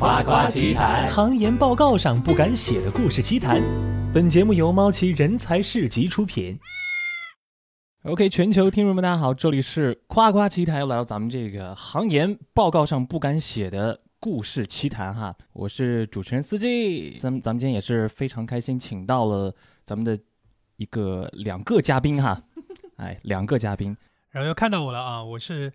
[0.00, 3.62] 夸夸其谈，行研报告上不敢写的故事奇谈。
[4.14, 6.58] 本节目由猫奇人才市集出品。
[8.04, 15.36] OK，全球听众们，大家好，这里是夸夸奇谈，又来到咱们这个行研报告上不敢写的故事奇谈哈。
[15.52, 19.54] 我是主持人司机，咱们咱们今天也是非常开心，请到了
[19.84, 20.18] 咱们的
[20.76, 22.42] 一个两个嘉宾哈，
[22.96, 23.94] 哎，两个嘉宾，
[24.30, 25.70] 然后又看到我了啊，我是。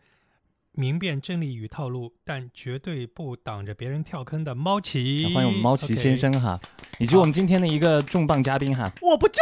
[0.78, 6.60] 明辨真理与套路，但绝对不挡着别人跳坑的猫奇，欢迎我们猫奇先生哈，
[7.00, 8.92] 以及我们今天的一个重磅嘉宾哈。
[9.02, 9.42] 我不重，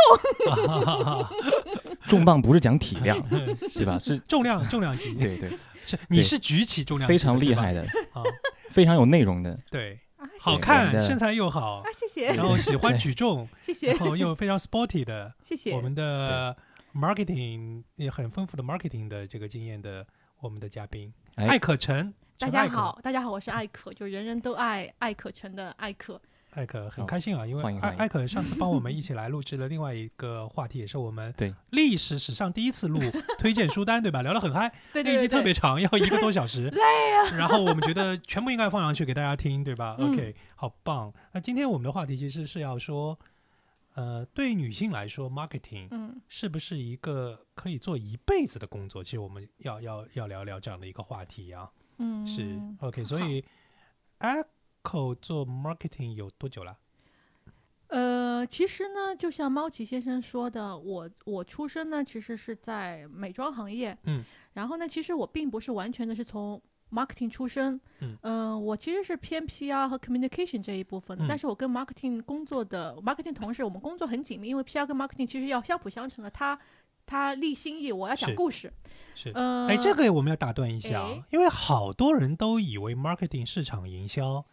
[2.08, 3.18] 重磅不是讲体量，
[3.68, 3.98] 是吧？
[3.98, 5.14] 是重量，重量级。
[5.16, 5.50] 对对，
[5.84, 7.84] 是你是举起重量，非常厉害的，
[8.70, 9.60] 非常有内容的。
[9.72, 10.00] 对，
[10.40, 12.32] 好看，身材又好啊，谢谢。
[12.36, 13.92] 然后喜欢举重，谢谢。
[13.94, 15.74] 然后又非常 sporty 的，谢谢。
[15.74, 16.56] 我们的
[16.94, 20.06] marketing 也很丰富的 marketing 的这个经验的，
[20.44, 21.12] 我们的嘉宾。
[21.36, 26.22] 艾可成，大家好，大家好，我是艾可，就人人都爱艾可成的艾可。
[26.50, 33.00] 艾可很开心啊，因为艾艾可上次帮我们一起来录制了另外一个话题，也是我们对历史史上第一次录
[33.40, 34.22] 推荐书单，对吧？
[34.22, 36.82] 聊得很嗨，对那一期特别长，要 一个多小时，累
[37.14, 37.38] 啊。
[37.38, 41.14] 然后我们觉得全部应该放上去给大家听，对吧？OK，好棒。
[41.32, 43.18] 那今天我们的话题其实是要说。
[43.96, 49.04] 呃，对女性来说，marketing，嗯，是不是一个可以做一辈子的工作？
[49.04, 51.72] 其实我们要要要聊聊这样的一个话题啊。
[52.00, 53.06] 嗯，是 OK。
[53.06, 53.46] 所以
[54.20, 56.78] ，Echo 做 marketing 有多久了？
[57.88, 63.96] 呃，其实呢，就像猫奇先生说的，我我出生呢，其实是在美妆行业。
[64.06, 64.24] 嗯，
[64.54, 66.60] 然后呢，其实我并不是完全的是从。
[66.94, 67.80] Marketing 出身，
[68.22, 76.58] 嗯，我其实是偏 PR 和 communication 这一部分的，但是我跟 marketing 工作的 marketing 同事，我们工作很紧密，因为 PR 跟 marketing 其实要相辅相成的，他
[77.06, 78.72] 他立心意，我要讲故事，
[79.16, 84.46] 是，嗯，哎，这个我们要打断一下，因为好多人都以为 marketing 市场营销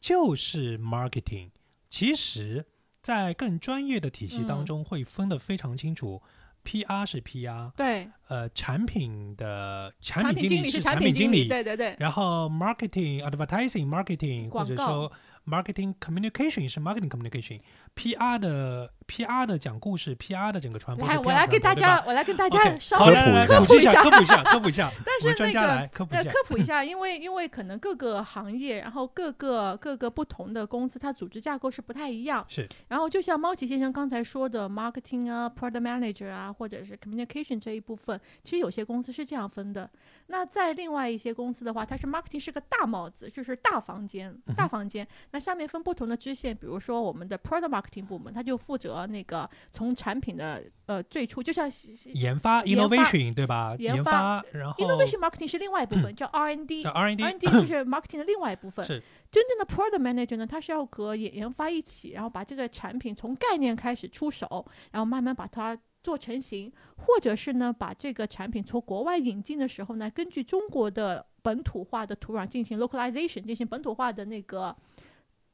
[0.00, 1.50] 就是 marketing，
[1.88, 2.66] 其实，
[3.00, 6.20] 在更专业的体系当中会分得非常清楚。
[6.66, 7.06] P.R.
[7.06, 7.72] 是 P.R.
[7.76, 11.94] 对，呃，产品的产品经理是产品经理，对对对。
[12.00, 15.10] 然后 marketing advertising marketing 或者说
[15.46, 17.60] marketing communication 是 marketing communication。
[17.96, 18.38] P.R.
[18.38, 19.46] 的 P.R.
[19.46, 20.52] 的讲故事，P.R.
[20.52, 21.06] 的整个传播。
[21.08, 23.14] 来，我来给大家，我来跟大家稍微
[23.46, 24.90] 科普一下，科普一下，科普一下。
[25.04, 26.04] 但是那个科
[26.46, 32.44] 普一下，因为因为可能各个行业，然后各个各个不同的公司，它组织架构是不太一样。
[32.48, 32.68] 是。
[32.88, 36.52] 然后就像猫奇先生刚才说的，marketing 啊，product manager 啊。
[36.52, 39.88] 或者是 communication 这一部分，其实有些公司是这样分的。
[40.28, 45.06] 那在另外一些公司的话，它是 marketing 是个大帽子，就是大房间，大房间。
[45.30, 51.70] 那下面分不同的支线，比如说我们的 product marketing 部门，他就负责那个从产品的呃最初，就像
[52.14, 53.74] 研发 innovation 对吧？
[53.78, 58.86] 研发，然后 innovation marketing 是另外一部分， 叫 R&D，R&D，R&D 就是 marketing 的另外一部分。
[58.86, 65.78] 是真正的 product manager 呢，他是要和研研发一起，然后把这个产品从概念开始出手，然后慢慢把它。
[66.02, 74.76] 做成型，或者是呢，把这个产品从国外引进的时候呢，根据中国的本土化的土壤进行 localization，进行本土化的那个。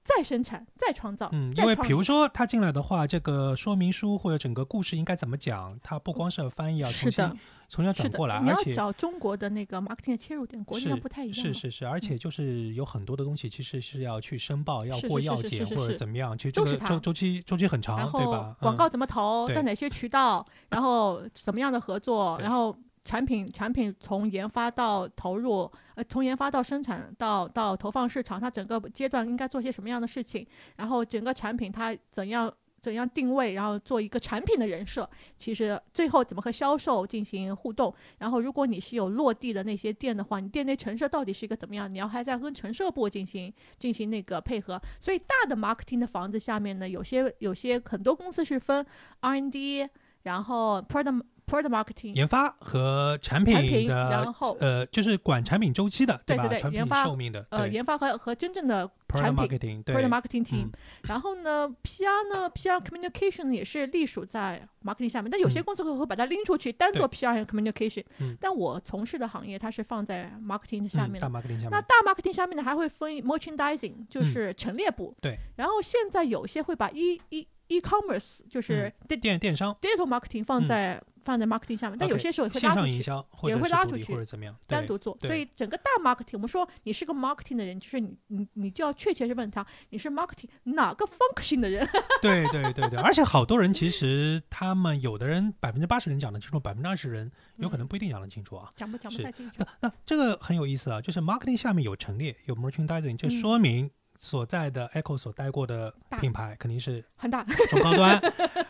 [0.04, 1.28] 再生产、再创造。
[1.32, 7.24] 嗯，因为比如说他进来的话，这个说明书或者整个故事应该怎么讲，他不光是要翻译啊，重新
[7.68, 11.34] 重新转过来，而且找中国的那个 marketing 的切入点，国际上不太一样。
[11.34, 18.56] 是是是，而且就是有很多的东西其实是要去申报，要过药检或者怎么样，其实这个周周期周期很长，对吧？
[18.60, 22.76] 广告怎么投，在哪些渠道，然后什么样的合作，然后。
[23.04, 30.46] 产品产品从研发到投入，呃，从研发到生产到到投放市场，它整个阶段应该做些什么样的事情？
[30.76, 33.54] 然后整个产品它怎样怎样定位？
[33.54, 37.92] 然后做一个产品的人设，其实最后怎么和销售进行互动？
[38.18, 41.92] 然后如果你是有落地的那些店的话，你店内陈设到底是一个怎么样？
[41.92, 44.80] 你要还在跟陈设部进行进行那个配合。
[45.00, 48.86] 所以大的 marketing 的房子下面呢，有些有些很多公司是分
[49.20, 49.88] R&D，
[50.22, 51.22] 然后 product。
[51.52, 53.54] Product marketing 研发和产品
[53.86, 60.70] 的，然后呃，就是管产品周期的，对对对，研发寿命的，呃，研发和和真正的产品，Product marketing team。
[61.02, 68.02] 然后呢，PR 呢，PR communication 也是隶属在 marketing 下面，但有些公司会会把它拎出去单做 PR 和 communication。
[68.40, 71.28] 但我从事的行业它是放在 marketing 下面的。
[71.70, 75.14] 那大 marketing 下面呢，还会分 merchandising，就是陈列部。
[75.20, 75.36] 对。
[75.56, 80.98] 然后现在有些会把一一 e-commerce 就是电电商 digital marketing 放在。
[81.24, 85.16] 放在 marketing 下面，但有些时候也会拉出去，也会拉出去或者怎么样，单独做。
[85.20, 91.88] 所以整个大 marketing，我们说你是个 marketing 的人，就是你你你就要确切去问他，你是 marketing 哪个 function 的人？
[92.20, 98.70] 对对对对，而且好多人其实他们有的人百分之八十人讲得清楚，百分之二十人有可能不一定讲得清楚啊。
[98.76, 99.54] 讲不讲不太清楚。
[99.58, 103.90] 那那这个很有意思啊，就是 marketing 下面有陈列，有 merchandising，就说明。
[104.22, 108.20] 所在的 Echo 所待过的品牌肯定是很大中高端，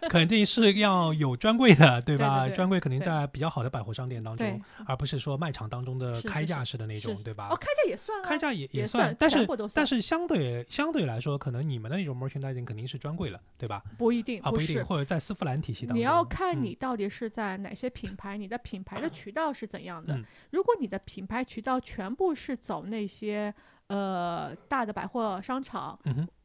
[0.09, 2.47] 肯定是要有专柜的，对吧？
[2.49, 7.49] 对专柜肯定在比较好的百货商店当中，而不是说卖场当中的开架式的那种，对吧？
[7.51, 13.83] 哦，开架也算，开架也也算，但是但是相对相对来说，可能你们的那种 merchandising 肯定是专柜了，对吧？
[13.99, 20.19] 不一定啊，不一定，或者在丝芙兰体系当中，你要看你到底是在哪些品牌，你的品牌的渠道是怎样的。
[20.51, 23.55] 如果你的品牌渠道全部是走那些
[23.89, 25.99] 呃大的百货商场，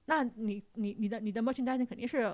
[0.05, 2.33] 那你你你的你的 merchandising 肯定是。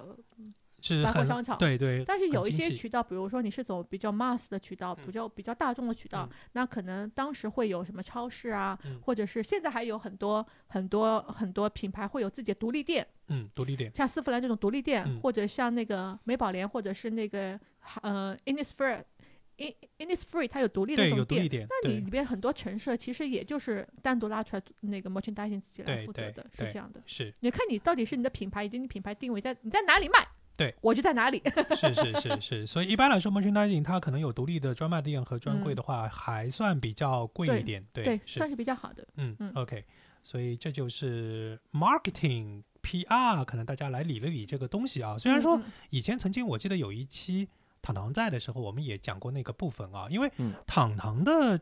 [1.02, 17.58] 百货商场对对，但是有一些渠道，比如说你是走比较 mass 的渠道，比较比较大众的渠道，那可能当时会有什么超市啊，或者是现在还有很多很多很多品牌会有自己的独立店，嗯，独立店，像丝芙兰这种独立店，或者像那个美宝莲，或者是那个
[18.02, 18.38] 呃
[19.98, 30.28] Innisfree，In，Innisfree 它有独立的这种店，那你里边很多陈设其实也就是单独拉出来那个 merchandising 自己来负责的，是这样的，是，你看你到底是你的品牌以及你品牌定位在你在哪里卖。
[30.56, 31.42] 对，我就在哪里。
[31.76, 37.84] 是是是是，所以一般来说，merchandising 它可能有独立的专卖店和专柜的话，还算比较贵一点。
[37.92, 39.04] 对对，算是比较好的。
[39.16, 39.84] 嗯嗯，OK，
[40.22, 45.18] 所以这就是 marketing PR，可能大家来理了理这个东西啊。
[45.18, 45.60] 虽然说
[45.90, 47.50] 以前曾经我记得有一期
[47.84, 50.32] 糖糖在的时候，我们也讲过那个部分啊，因为
[50.66, 51.60] 糖糖的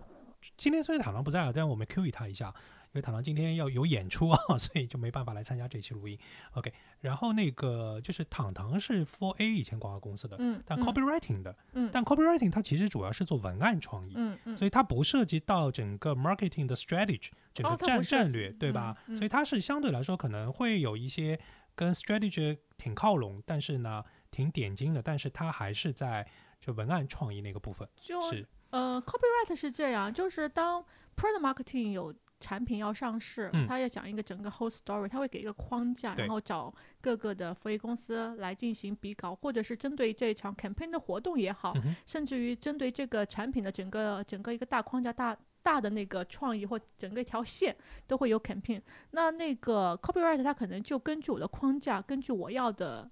[0.56, 2.53] 今天虽然糖糖不在了，但我们 Q 他一下。
[2.94, 6.19] 因为糖糖今天要有演出啊， 所以就没办法来参加这期录音。
[6.56, 18.97] OK，然后那个就是糖糖是 For A 以前广告公司的，嗯，但 Copywriting 的，嗯，但 Copywriting 它其实主要是做文案创意，嗯嗯，所以它不涉及到整个 Marketing 的 Strategy，整个战战略，对吧？
[19.15, 21.39] 所以它是相对来说可能会有一些
[21.73, 26.25] 跟 Strategy 挺靠拢，但是呢挺点睛的，但是它还是在
[26.60, 27.88] 就文案创意那个部分。
[27.95, 30.83] 就是呃，Copywriting 是这样，就是当
[31.16, 41.75] Product Marketing 有产品要上市，他要讲一个整个 whole story，他会给一个框架，然后找各个的服务公司来进行比稿，或者是针对这场 campaign 的活动也好，
[42.07, 47.75] 甚至于针对这个产品的整个整个一个大框架、大大的那个创意或整个一条线
[48.07, 48.81] 都会有 campaign。
[49.12, 53.12] 那那个 copyright 它可能就根据我的框架，根据我要的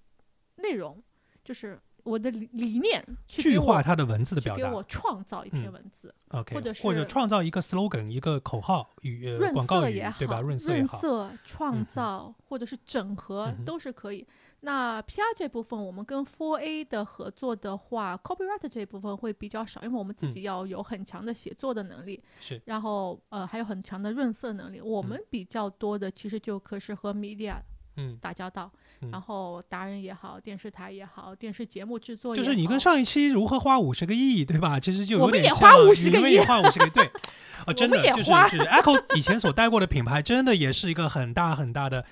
[0.56, 1.04] 内容，
[1.50, 1.81] 就是。
[2.04, 10.40] 我的理理念，具化它的文字的表达，给我创造一篇文字，OK，或者是或者创造一个 slogan，一个口号语广告语对吧？
[10.40, 14.25] 润色润色创造或者是整合都是可以。
[14.62, 24.80] 那 PR 这部分，我们跟 Four A 的合作的话，Copyright 这一部分会比较少，因为我们自己要有很强的写作的能力，是，然后呃还有很强的润色能力。
[24.80, 27.57] 我们比较多的其实就可是和 Media。
[28.00, 28.72] 嗯，打交道，
[29.12, 34.80] 然后达人也好，电视台也好，电视节目制作就是你跟上一期如何花五十个亿，对吧？
[34.80, 37.12] 其实就有点像，我们也花五十个亿，对，
[37.68, 42.06] 哦，真的就是是 Echo 以前所带过的品牌，真的也是一个很大很大的，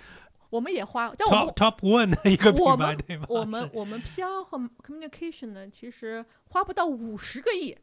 [0.50, 3.26] 我们也花，但我 Top One 的一个品牌，对吧？
[3.30, 7.78] 我们我们 PR 和 Communication 呢，其实花不到五十个亿。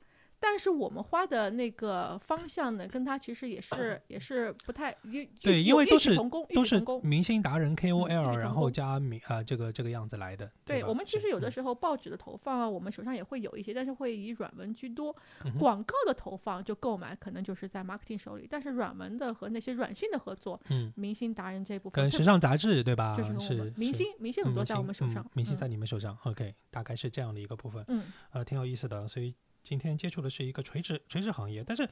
[0.46, 4.94] 但是我们花的那个方向呢，跟他其实也是 也是不太
[5.40, 6.14] 对，因为都是
[6.54, 10.50] 都是明星达人 KOL，然后加明啊这个这个样子来的。
[10.62, 15.16] 对我们其实有的时候报纸的投放啊，我们手上也会有一些，但是会以软文居多。
[15.58, 23.16] 广告的投放就购买可能就是在 marketing 手里，但是软文的和那些软性的合作，嗯，明星达人这部分跟时尚杂志对吧？
[23.16, 26.14] 就是明星明星很多在我们手上，明星在你们手上。
[26.24, 27.82] OK，大概是这样的一个部分。
[27.88, 29.34] 嗯，呃，挺有意思的，所以。
[29.64, 31.88] 今天接触的是一个垂直垂直行业，但是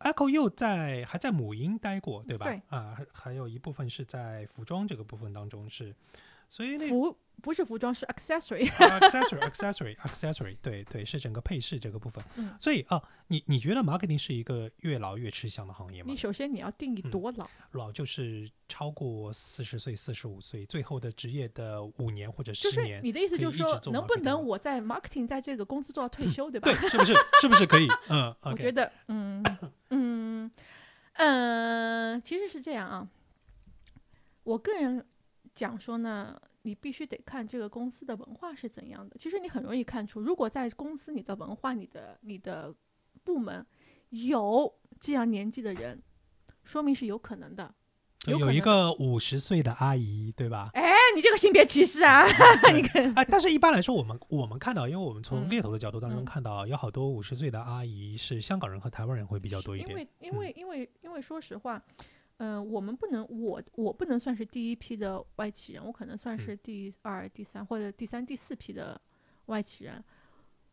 [0.00, 2.44] Echo 又在还在母婴待过，对吧？
[2.44, 5.94] 对啊，还还有一部分是在服装这个部分当中是，
[6.48, 7.16] 所以那服。
[7.42, 8.66] 不是服装，是 accessory。
[8.72, 12.24] accessory，accessory，accessory，对对，是整个配饰这个部分。
[12.36, 16.06] 嗯，所以啊，你你觉得 marketing 是一个越老越吃香的行业吗？
[16.08, 23.04] 你首先你要定义多老，老就是超过四十岁、四十五岁，最后的职业的五年或者十年。
[23.04, 26.72] 你的意思就是说，能不能我在 marketing 在这个公司做到退休，对吧？
[26.72, 27.12] 对，是不是？
[27.42, 27.86] 是不是可以？
[28.08, 29.44] 嗯， 我觉得，嗯
[29.90, 30.50] 嗯
[31.14, 33.06] 嗯，其实是这样啊。
[34.44, 35.04] 我个人
[35.54, 36.40] 讲说呢。
[36.66, 39.14] 你必须得看这个公司的文化是怎样的。
[39.18, 42.74] 其实你很容易看出，如果在公司你的文化、你的你的
[43.22, 43.66] 部门
[44.08, 46.02] 有这样年纪的人，
[46.64, 47.74] 说明是有可能的。
[48.26, 50.70] 有一个五十岁的阿姨，对吧？
[50.72, 52.24] 哎，你这个性别歧视啊！
[52.72, 59.90] 你看，哎，但是一般来说，我们我们看到，因为我们从猎头的角度当中看到，有好多五十岁的阿姨是香港人和台湾人会比较多一点。
[59.90, 61.76] 因为因为因为因为说实话。
[61.98, 62.06] 嗯，
[62.38, 69.00] 我们不能，我我不能算是第一批的外企人，我可能算是第二、第三或者第三、第四批的
[69.46, 70.02] 外企人。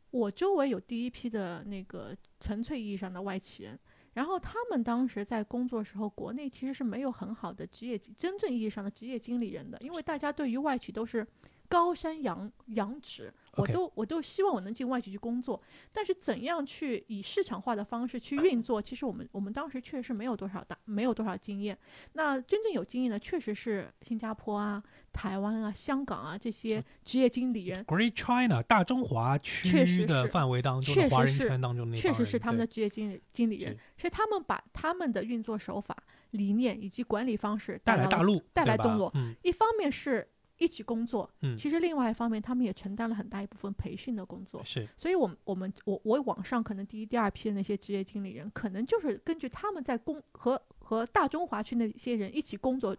[0.09, 3.79] 我周围有第一批的那个纯粹意义上的外企人，
[4.13, 11.25] 然后他们当时在工作时候，国内其实是没有很好的职业真正意义上的职业经理人的，因为大家对于外企都是。
[11.71, 15.61] 高山仰仰止，我都我都希望我能进外企去工作，
[15.93, 21.77] 但是怎样去以市场化的方式去运作，其实我们我们当时确实没有多少大，没有多少经验。
[22.11, 27.85] 那真正有经验的，确实是新加坡啊、台湾啊、香港啊这些职业经理人。
[27.85, 35.95] Great China 大中华区的范围当中，华人圈当中的确实是他们的职业经理经理人，是他们把他们的运作手法、
[36.31, 39.09] 理念以及管理方式带来大陆，带来东陆。
[39.41, 40.27] 一方面是。
[40.61, 44.87] 一起工作，嗯，其实另外一方面，他们也承担了很大一部分培训的工作，是。
[44.95, 52.95] 所以，我我们我我网上可能第一、第二批的那些职业经理人，可能就是根据他们在工和和大中华区那些人一起工作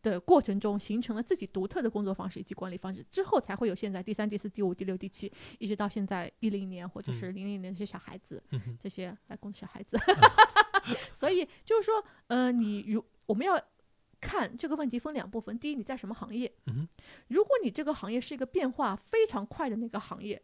[0.00, 8.42] 的过程中，形成了自己独特的工作方式以及管理方式，之后才会有现在第三、第四、第五、第六、第七，一直到现在一零年或者是零零年这些小孩子，
[8.80, 9.98] 这些来工的小孩子。
[11.12, 13.62] 所以就是说，呃，你如我们要。
[14.20, 16.52] 看这个问题分两部分，第一，你在什么行业？
[16.66, 16.88] 嗯，
[17.28, 20.42] 如果你这个行业是一个变化非常快的那个行业，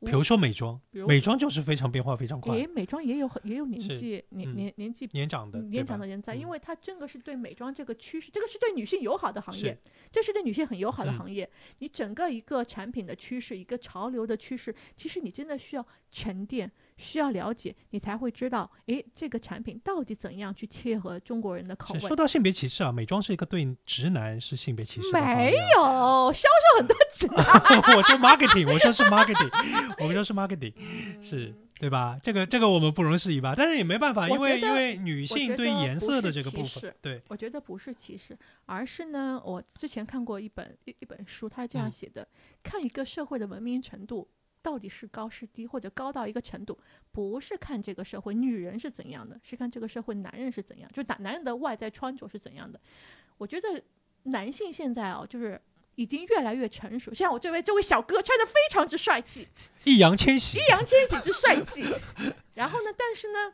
[0.00, 2.52] 比如说美妆，美妆就是非常变化非常快。
[2.56, 9.78] 诶，美妆也有很也有年纪年年年纪年长的年长的人在，因为它这个是对美妆这个趋势，这个是对女性友好的行业，
[10.10, 11.48] 这是对女性很友好的行业。
[11.78, 16.70] 你整个一个产品的趋势，一个潮流的趋势，其实你真的需要沉淀。
[16.96, 22.00] 需要了解，你才会知道，诶，这个产品到底怎样去切合中国人的口味。
[22.00, 25.12] 说到性别歧视啊，美妆是一个对直男是性别歧视？
[25.12, 27.36] 没有，销售很多直男。
[27.96, 30.72] 我说 marketing，我说是 marketing，我们说是 marketing，
[31.22, 32.18] 是对吧？
[32.22, 33.54] 这个这个我们不容置疑吧？
[33.56, 42.28] 但是也没办法，因为因为女性对颜色的这个部分，对，我觉得不是歧视，而是呢，我之前看过一本一一本书，它这样写的：
[42.62, 44.28] 看一个社会的文明程度。
[44.62, 46.78] 到底是高是低，或者高到一个程度，
[47.10, 52.80] 不是看这个社会女人是怎样的，是看这个社会男人是怎样，就男男人的外在穿着是怎样的。
[53.36, 53.82] 我觉得
[54.22, 55.60] 男性现在哦，就是
[55.96, 57.12] 已经越来越成熟。
[57.12, 59.48] 像我这位这位小哥穿的非常之帅气，
[59.82, 61.84] 易烊千玺，易烊千玺之帅气。
[62.54, 63.52] 然后呢，但是呢，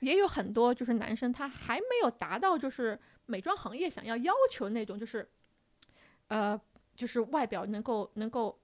[0.00, 5.28] 也有很多就是男生他还没有达到就是美妆行业想要要求那种就是，
[6.28, 6.58] 呃，
[6.96, 8.58] 就是外表能够能够。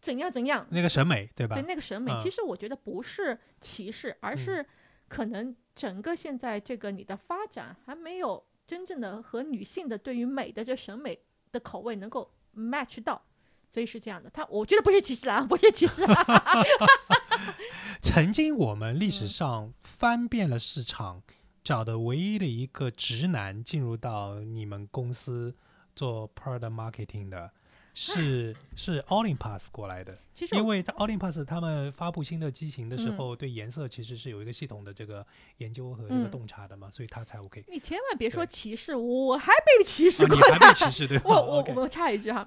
[0.00, 0.66] 怎样怎样？
[0.70, 1.54] 那个审美对吧？
[1.56, 4.64] 对那个审美，其实我觉得不是歧视，而是
[5.08, 11.18] 可能整个现在这个你的发展还没有真正的和女性的对于美的这审美
[11.50, 13.20] 的口味能够 match 到，
[13.68, 14.30] 所以是这样的。
[14.30, 16.02] 他我觉得不是歧视啊， 不是歧视。
[18.00, 21.22] 曾经我们历史上翻遍了市场，
[21.64, 25.54] 找的唯一的一个直男进入到你们公司
[25.94, 27.50] 做 product marketing 的。
[27.98, 35.26] 是是 Olympus 过来的，其实因为 Olympus 他们发布新的机型的时候，对颜色其实是有一个系统的这个
[35.56, 37.64] 研究和这个洞察的嘛，所以他才 OK。
[37.68, 40.36] 你千万别说歧视，我还被歧视过。
[40.36, 41.24] 你还被歧视对吧？
[41.24, 42.46] 我我我插一句哈，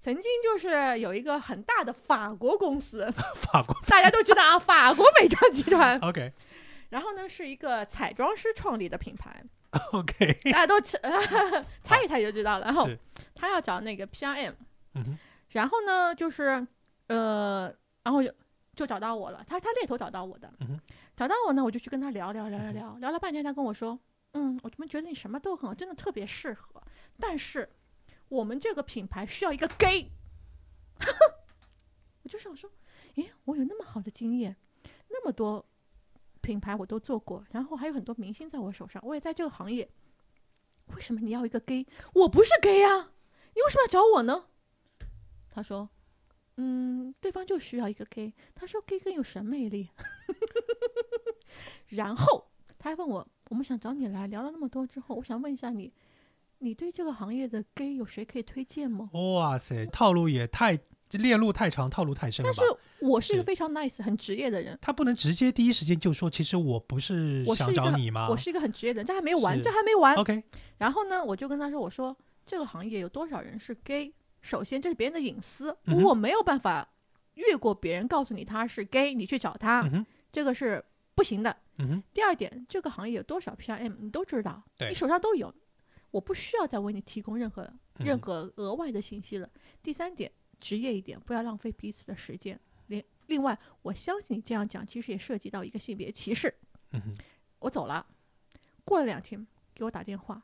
[0.00, 6.32] 曾经就是有一个很大的法国公司，法国大家都知道啊， 法国美妆集团 OK，
[6.88, 9.44] 然后呢是一个彩妆师创立的品牌
[9.92, 10.80] OK，大家都
[11.84, 12.64] 猜一猜就知道了。
[12.64, 12.88] 然后
[13.34, 14.54] 他要找那个 PRM。
[14.94, 15.18] 嗯，
[15.50, 16.66] 然后呢，就是，
[17.08, 18.32] 呃，然后就
[18.74, 19.44] 就找到我了。
[19.46, 20.52] 他他猎头找到我的，
[21.16, 23.98] 找到我呢，我就去跟他聊聊聊聊聊，聊了半天，他跟我说，
[24.32, 26.82] 嗯，我怎么觉得你什么都很好，真的特别适合，
[27.18, 27.68] 但是
[28.28, 30.10] 我们这个品牌需要一个 gay。
[32.22, 32.70] 我就想说，
[33.14, 34.56] 诶，我有那么好的经验，
[35.08, 35.64] 那么多
[36.40, 39.88] 品牌我都做过，然后还有很多明星在我手上，我也在这个行业，
[40.94, 41.86] 为什么你要一个 gay？
[42.14, 43.12] 我不是 gay 啊，
[43.54, 44.46] 你为什么要找我呢？
[45.60, 45.86] 他说
[46.56, 48.32] ：“嗯，对方就需要一个 gay。
[48.54, 49.90] 他说 gay 更有审美力？
[51.88, 55.92] 然后他还问我，我们想找你来聊了那么多之后，我想问一下你，
[56.60, 59.10] 你对这个行业的 gay 有谁可以推荐吗？
[59.12, 60.78] 哇塞，套路也太
[61.10, 62.50] 链路太长，套路太深了。
[62.50, 62.74] 但是
[63.06, 64.78] 我是一个非常 nice、很职业的人。
[64.80, 68.28] 他不能直接第一时间就说，其实我不是想找你吗？
[68.30, 70.14] 我是一个很职业的人，这还没完，这还没完。
[70.16, 70.42] OK。
[70.78, 74.14] 然后呢，我就跟他说，我说这个行业有多少人是 gay？
[74.40, 76.88] 首先，这是别人的隐私，我没有办法
[77.34, 79.88] 越过别人告诉你他是 gay，你去找他，
[80.32, 81.54] 这个是不行的。
[82.12, 85.54] 第二点，这个行业有多少 PRM，你都知道，你手上都有，
[86.10, 89.48] 我不需要再为你提供任何任何额外的信息了。
[89.82, 92.58] 第三点，职业一点，不要浪费彼此的时间。
[92.86, 96.54] 另另外，我相信你这样讲，其实也涉及到一个性别歧视。
[97.58, 98.06] 我走了，
[98.84, 100.42] 过了两天给我打电话，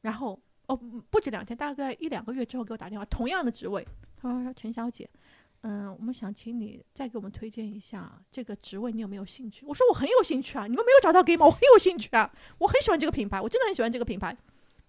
[0.00, 0.40] 然后。
[0.70, 0.78] 哦，
[1.10, 3.84] 不止两天，大概一两个月之后给我打电话，同样的职位，
[4.16, 5.10] 他说：“陈小姐，
[5.62, 9.66] 嗯，我们想请你再给我们推荐一下这个职位，你有没有兴趣？
[9.66, 11.44] 我说我很有兴趣啊，你们没有找到 gay 吗？
[11.44, 14.36] 我很有兴趣啊，我很喜欢这个品牌，我真的很喜欢这个品牌。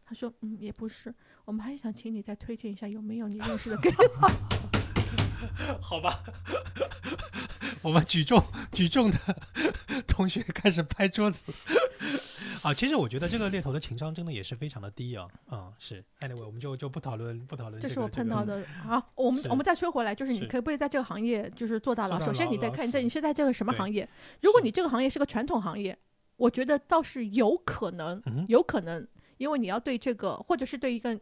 [0.06, 1.12] 他说，嗯，也不是，
[1.46, 3.92] 我们还想请你再推荐一下有没有你认识的 gay。
[5.82, 6.24] 好吧，
[7.82, 9.18] 我们举重举重的
[10.06, 11.52] 同学开始拍桌子。
[12.64, 15.28] 啊，其实我觉得这个猎头的情商真的也是非常的低啊。
[15.48, 17.82] 啊，是，anyway，我们就就不讨论不讨论。
[17.82, 18.64] 这是我碰到的。
[18.84, 22.24] 好，我们我们再说回来，就是你可不可以在这个行业就是做到了？
[22.24, 24.08] 首先你得看这你是在这个什么行业。
[24.42, 25.98] 如果你这个行业是个传统行业，
[26.38, 31.20] 我觉得倒是有可能，有可能，因为你要对这个，或者是对一个。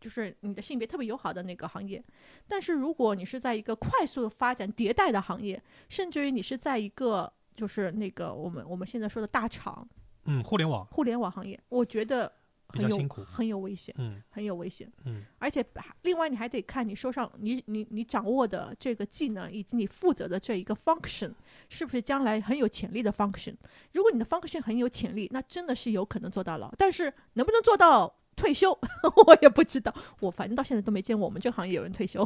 [0.00, 2.00] 就是你的性别特别友好的那个行业，
[2.46, 9.84] 但是如果你是在一个快速发展迭代的行业，甚至于你是在一个就是那个我们我们现在说的大厂，
[10.28, 12.30] 嗯，互联网，互联网行业，我觉得
[12.68, 15.64] 很辛苦，很有危险，嗯，很有危险，嗯，而且
[16.02, 21.32] 另外你还得看你手上你你你掌握的这个技能以及你负责的这一个 function
[21.68, 23.54] 是不是将来很有潜力的 function。
[23.92, 28.14] 如果你的 function 很有潜力，那真的是有可能做到了，但是能不能做到？
[28.38, 28.70] 退休，
[29.26, 32.22] 我也不知道，我反正到现在都没见过我们这个行业有人退休。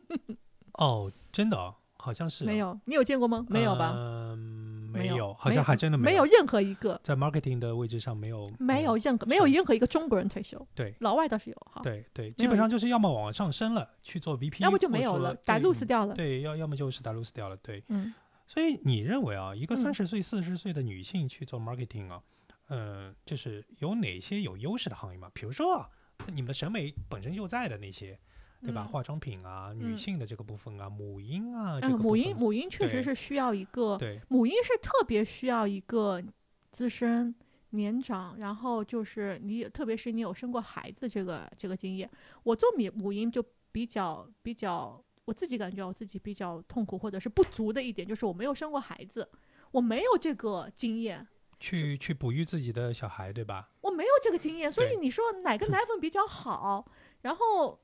[0.80, 3.44] 哦，真的，好像是没有，你有见过吗？
[3.50, 3.92] 没有吧？
[3.94, 4.61] 嗯，
[4.92, 10.66] 没有，好像还真的没有任何一个在 marketing 的位置上没有，没有任何没有任何一个中国人退休。
[10.74, 11.80] 对，老外倒是有哈。
[11.82, 16.14] 对对，基本上就是要么往上升了去做 VP，要么就没有了，打 lose 掉了。
[16.14, 17.56] 对，要要么就是打 lose 掉了。
[17.56, 18.12] 对，嗯。
[18.46, 22.20] 所以你认为啊，一个三十岁、四十岁的女性去做 marketing 啊？
[22.68, 25.30] 嗯，就是有哪些有优势的行业嘛？
[25.32, 25.88] 比如说啊，
[26.26, 28.18] 你们的审美本身就在的那些，
[28.62, 28.84] 对吧？
[28.84, 36.22] 化妆品啊，女性的这个部分啊，母婴啊，嗯，母婴母婴确实是需要一个，母婴是特别需要一个
[36.70, 37.34] 资深
[37.70, 42.08] 年长，然后就是你，特别是你有生过孩子这个这个经验。
[42.44, 49.28] 我做母母婴就比较比较，我自己感觉我自己比较痛苦或者是不足的一点，就是我没有生过孩子，
[49.70, 51.26] 我没有这个经验。
[51.58, 53.70] 去去哺育自己的小孩，对吧？
[53.82, 56.84] 我没有这个经验，所以你说哪个 奶粉比较好？
[57.20, 57.80] 然后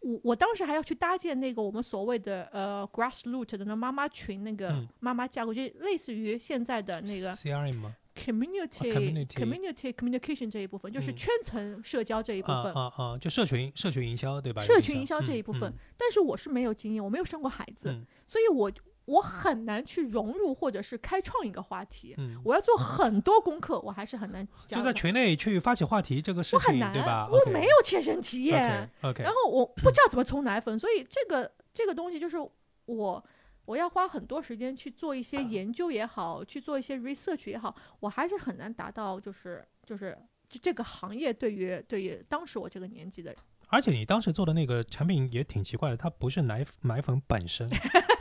[0.00, 14.62] 我我当时还要去搭建那个我们所谓的呃 grassroot 的那妈妈群，那个妈妈架构，就类似于现在的那个 CRM 吗？Community Community Communication 这一部分，就是圈层社交这一部分啊啊，就社群社群营销，对吧？
[14.62, 18.70] 社群营销这一部分，但是我是没有经验，我没有生过孩子，所以我。
[19.08, 24.46] 我很难去融入或者是开创一个话题，我要做很多功课，我还是很难。
[24.66, 27.26] 就在群内去发起话题这个事情，对吧？
[27.30, 32.36] 我没有切身体验，然后我 不知道怎么冲奶粉，所以这个这个东西就是
[32.84, 33.24] 我
[33.64, 40.16] 我要花很多时间去做一些研究也好，去做一些 research 也好，我还是很难达到就是就是
[40.48, 43.34] 这个行业对于对于当时我这个年纪的。
[43.70, 47.68] 而且你当时做的那个产品也挺奇怪的，它不是奶奶粉本身。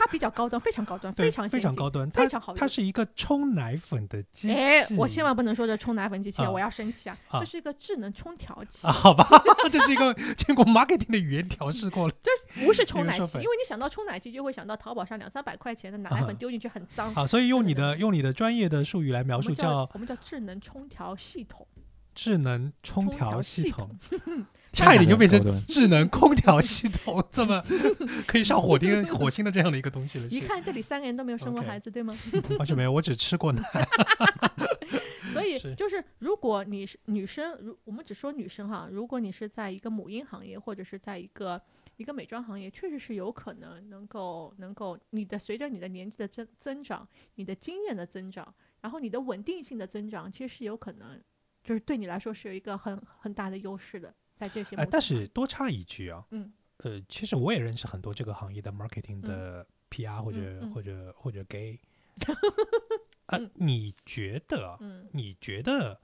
[0.00, 4.54] 它它比较高端，非常高端，非常非常高端，非常好它是一个冲奶粉的机器。
[4.54, 7.16] 哎，我千万不能说这冲奶粉机器，我要生气啊！
[7.38, 8.86] 这是一个智能冲调器。
[8.86, 9.28] 好吧，
[9.70, 12.14] 这是一个 经过 marketing 的语言调试过了。
[12.22, 12.30] 这
[12.64, 17.14] 不是冲奶器，因为你想到冲奶器，就会想到淘宝上两三百块钱的奶粉丢进去很脏。
[17.14, 21.66] 好，所以用你的用你的专业的术语来描述，叫我们叫智能冲调系统。
[22.14, 23.90] 智能冲调系统。
[24.72, 27.62] 差一点就变成智能空调系统，这么
[28.26, 30.26] 可以上火星火星的这样的一个东西了。
[30.28, 32.16] 一看这里三个人都没有生过孩子，对吗？
[32.58, 33.62] 完全没有，我只吃过奶。
[35.28, 41.60] 所以就是，如果你是女生，如我们只说女生哈，如果你是在一个母婴行业或者是在一个
[41.96, 47.06] 一个美妆行业，确实是有可能能够能够你的随着你的年纪的增增长，
[47.36, 51.20] 你的经验的增长，然后你的稳定性的增长，其实是有可能，
[51.62, 54.12] 就是对你来说是有一个很很大的优势的。
[54.40, 61.78] 在这些，哎，但是多插一句啊，嗯，呃，其实我也认识很多这个行业的 marketing 的 PR 或者或者或者 gay，
[63.26, 66.00] 啊，你觉得，嗯，你觉得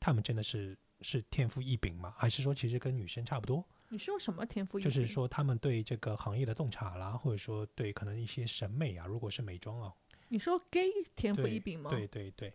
[0.00, 2.14] 他们真的是是天赋异禀吗？
[2.16, 3.62] 还是说其实跟女生差不多？
[3.90, 4.90] 你说什么天赋异禀？
[4.90, 9.92] 就是说他们对这个行业的洞察啦，或者说对可能一些审美啊，如果是美妆啊，
[10.28, 11.90] 你说 gay 天赋异禀吗？
[11.90, 12.54] 对对对，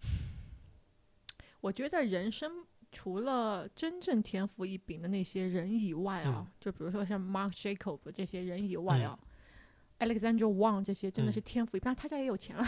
[1.60, 2.64] 我觉得人生。
[2.98, 9.18] 除了真正天赋异禀的那些人以外啊，就比如说像 Mark Jacob 这些人以外啊
[9.98, 12.66] ，Alexander Wang 这些真的是天赋异禀，但他家也有钱啊。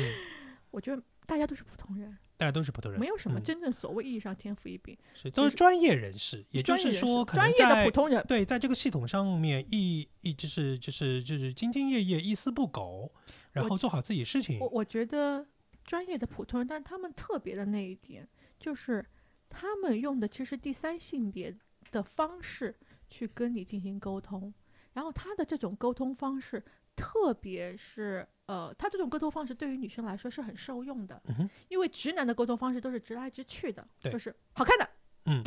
[0.72, 6.42] 我觉得大家都是普通人，大家都是普通人，没有什么真正所谓意义上天赋异禀，是都是专业人士。
[6.50, 13.12] 也就是说，专业的普通人对，在这个系统上面一一就是就是就是兢兢业业、一丝不苟，
[13.52, 14.58] 然后做好自己事情。
[14.58, 15.46] 我我觉得
[15.84, 18.26] 专业的普通人，但他们特别的那一点。
[18.60, 19.04] 就是
[19.48, 21.56] 他们用的其实第三性别
[21.90, 22.74] 的方式
[23.08, 24.52] 去跟你进行沟通，
[24.92, 26.62] 然后他的这种沟通方式，
[26.94, 31.20] 特别是呃，他这种沟通方式对于女生来说是很受用的，
[31.68, 34.88] 因为直男的沟通方式都是直来直去的，就是好看的，
[35.24, 35.42] 嗯，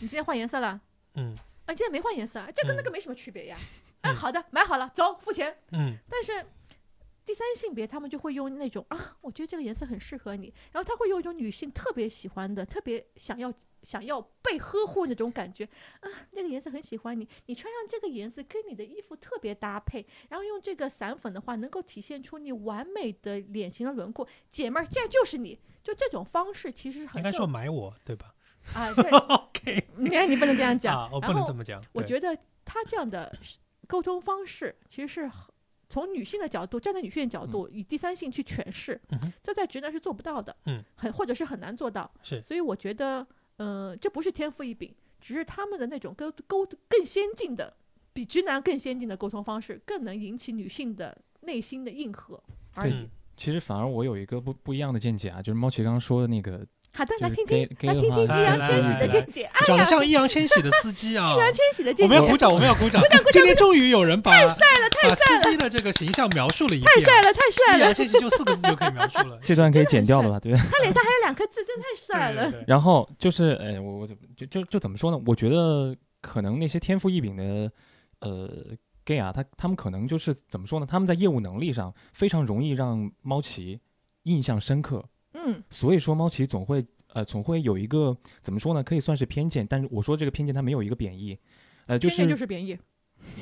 [0.00, 0.80] 你今天换颜色了，
[1.14, 1.34] 嗯，
[1.66, 3.56] 啊，你今天没换颜色，这跟那个没什么区别呀，
[4.02, 6.46] 哎，好的，买好了，走，付钱，嗯，但是。
[7.24, 15.64] 第三性别，他们就会用那种啊，我觉得这个颜色很适合你，然后他会用一种女性特别喜欢的、特别想要想要被呵护那种感觉。
[16.00, 28.34] 啊，这个颜色很喜欢你，你穿上这个颜色跟你的衣服特别搭配，然后用这个散粉的话，能够体现出你完美的脸型的轮廓，姐妹儿，这就是你，就这种方式其实很应该说买我对吧？
[28.74, 31.20] 啊， 对，OK，你看你不能这样讲，我。
[31.20, 33.34] 不能这么讲，我觉得他这样的
[33.86, 35.30] 沟通方式其实是。
[35.94, 39.00] 从女性的角度，站在女性的角度，以第三性去诠释，
[39.40, 42.42] 这在直男是做不到的，嗯，很或者是很难做到，是。
[42.42, 43.24] 所以我觉得，
[43.58, 47.72] 呃，这不是天赋异禀，只是他们的那种沟沟更先进的，
[48.12, 53.08] 比直男更先进的沟通方式，更能引起女性的内心的应和而已。
[53.36, 56.66] 其实反而我有一个不不一样的见解啊，就是猫奇刚刚说的那个。
[56.96, 59.50] 好的，来听听，来听听易烊千玺的见解。
[59.66, 61.34] 长得像易烊千玺的司机啊！
[61.34, 63.02] 易烊千玺的见解，我们要鼓掌，我们要鼓掌。
[63.02, 63.32] 鼓掌鼓掌！
[63.32, 65.42] 今天终于有人把太帅了，太帅了！
[65.42, 66.84] 司机的这个形象描述了一遍。
[66.84, 67.90] 太帅了，太帅了！
[67.90, 69.36] 易烊千玺就四个字就可以描述了。
[69.42, 70.38] 这段可以剪掉了吧？
[70.38, 70.52] 对。
[70.52, 72.64] 他脸上还有两颗痣，真太帅了。
[72.66, 75.20] 然后就是，哎，我我怎么就就就怎么说呢？
[75.26, 77.72] 我觉得可能那些天赋异禀的
[78.20, 78.48] 呃
[79.04, 80.86] gay 啊，他他们可能就是怎么说呢？
[80.88, 83.80] 他们在业务能力上非常容易让猫奇
[84.22, 85.04] 印象深刻。
[85.34, 85.62] 嗯。
[85.70, 86.84] 所以说，猫其实总会。
[87.14, 88.82] 呃，总会有一个怎么说呢？
[88.82, 91.38] 可以算是偏见，但是我说这个偏见它没有一个贬义，
[91.86, 92.76] 呃，就是就是贬义，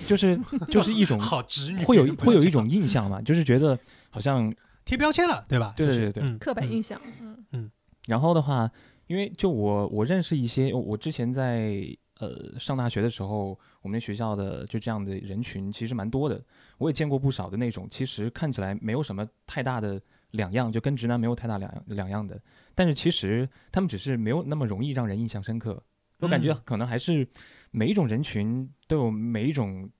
[0.06, 3.78] 就是就是一种 好直女会有会有一种印象嘛，就是觉得
[4.10, 5.72] 好像贴标签了，对吧？
[5.74, 7.70] 对对对对，刻板印象，嗯嗯。
[8.06, 8.70] 然后的话，
[9.06, 11.82] 因为就我我认识一些，我之前在
[12.18, 16.38] 呃上大学的时候，我们学校的就这样的人群其实蛮多的，
[16.76, 19.98] 我也见过不少的那种，其实看起来没有什么太大的。
[20.32, 22.38] 两样就跟直男没有太大两两样的，
[22.74, 25.82] 但是其实他们只是没有那么容易让人印象深刻。
[26.18, 27.26] 我感觉可能还是
[27.70, 29.90] 每一种人群都有每一种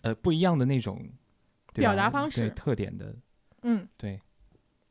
[0.00, 1.06] 呃不一样的那种
[1.74, 3.14] 表达方式特点的。
[3.62, 4.20] 嗯，对，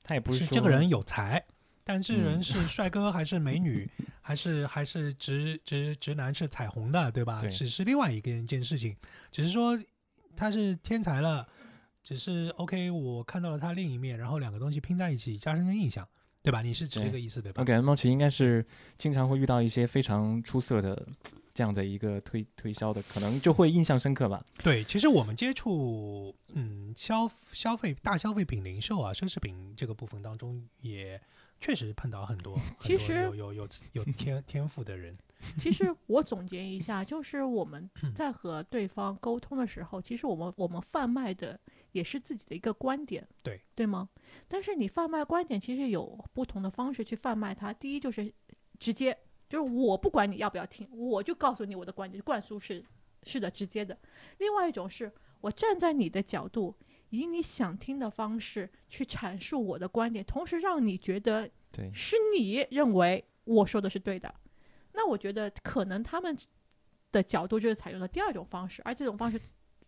[0.04, 1.44] 他也不是说这个人有才，
[1.84, 3.90] 但这人是 帅哥还是美女，
[4.22, 7.42] 还是还是直直直男是彩虹的，对吧？
[7.50, 8.96] 只是另外一个一件事情，
[9.32, 9.78] 只是说
[10.36, 11.48] 他是天才了。
[12.08, 16.08] 只是 OK，我看到了他另一面，然后两个东西拼在一起，加深个印象，
[16.42, 16.62] 对吧？
[16.62, 18.66] 你是指这个意思对吧？OK，猫奇应该是
[18.98, 21.06] 经常会遇到一些非常出色的
[21.54, 24.42] 这样的一个推推销的，可能就会印象深刻吧。
[24.64, 31.20] 对，其实我们接触嗯消消费大消费品零售啊，奢侈品这个部分当中，也
[31.60, 35.14] 确实碰到很多其实有有有有天天赋的人。
[35.60, 41.60] 其实我总结一下，就是我们在和对方沟通的时候，其实我们我们贩卖的
[41.98, 44.08] 也是自己的一个观点，对对吗？
[44.48, 47.74] 但是你贩卖观点，其实有不同的方式去贩卖它。
[47.74, 48.32] 第一就是
[48.80, 49.18] 直接，
[49.50, 52.86] 就是我不管你要不要听，我就告诉你我的观点，灌输是
[53.24, 53.98] 是的，直接的。
[54.38, 56.76] 另外一种是我站在你的角度，
[57.10, 64.34] 以你想听的方式去阐述我的观点，同时让你觉得对是你认为我说的是对的。
[64.94, 66.38] 那我觉得可能他们
[67.12, 69.40] 的角度就是采用了第二种方式，而这种方式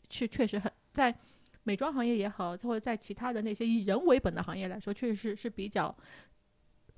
[0.10, 1.16] 是确实很在
[1.70, 5.96] 美妆行业也好，或者在其他的那些以人为本的行业来说，确实是是比较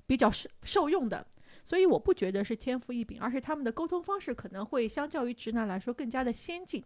[0.06, 1.26] 比较受受用的。
[1.62, 6.82] 所以我不觉得是天赋异禀，而是他们的沟通方式可能会相较于直男来说更加的先进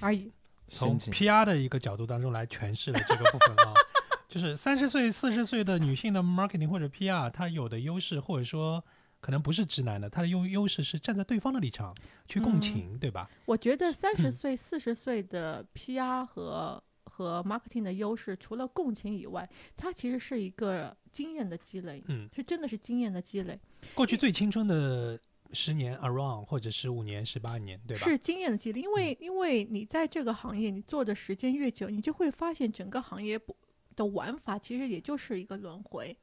[0.00, 0.32] 而已。
[0.66, 3.72] 从 PR 的一个角度当中来诠释了这个部分啊，
[4.28, 8.84] 就是三十岁、四十岁的女性的 marketing 或者 PR，它有的优势或者说。
[9.20, 11.94] 可能不是直男的，他的优优势是站在对方的立场
[12.26, 13.30] 去共情，对吧？
[13.44, 23.58] 我觉得三十岁、四十岁的 PR 和和 marketing 的优势，除了共情以外，它其实是一个经验的积累，嗯，是真的是经验的积累。
[23.94, 25.20] 过去最青春的
[25.52, 28.02] 十年，around 或者十五年、十八年，对吧？
[28.02, 33.54] 是经验的积累，因为因为你在这个行业你做的时间越久，你就会发现整个行业不。
[33.96, 36.16] 的玩法其实也就是一个轮回，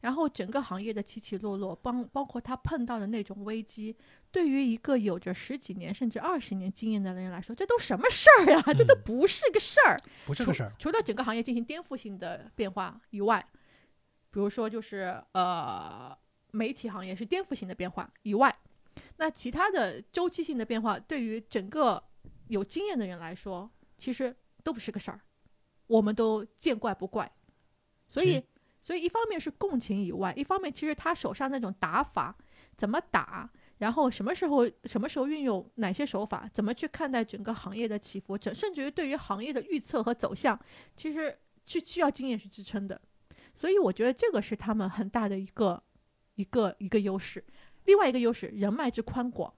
[0.00, 3.96] 然后整个行业的起起落落，包包括他碰到的那种危机，
[4.30, 8.62] 对于一个有着十几年甚至二十年经验的人来说，这都什么事儿呀？
[8.76, 10.72] 这都不是个事儿，不是个事儿。
[10.78, 13.44] 除了整个行业进行颠覆性的变化以外，
[14.30, 16.16] 比如说就是呃
[16.50, 18.54] 媒体行业是颠覆性的变化以外，
[19.16, 22.02] 那其他的周期性的变化，对于整个
[22.48, 25.20] 有经验的人来说，其实都不是个事儿。
[25.86, 27.30] 我们都见怪不怪，
[28.08, 28.42] 所以，
[28.84, 32.36] 所以一方面是共情以外，一方面其实他手上那种打法
[32.76, 40.58] 怎么打，然后什么时候什么时候运用哪些手法，怎么去看待整个行业的起伏，甚甚至于对于行业的预测和走向，
[40.94, 43.00] 其实是需要经验去支撑的。
[43.54, 45.82] 所以我觉得这个是他们很大的一个
[46.34, 47.42] 一个一个优势。
[47.86, 49.52] 另外一个优势，人脉之宽广。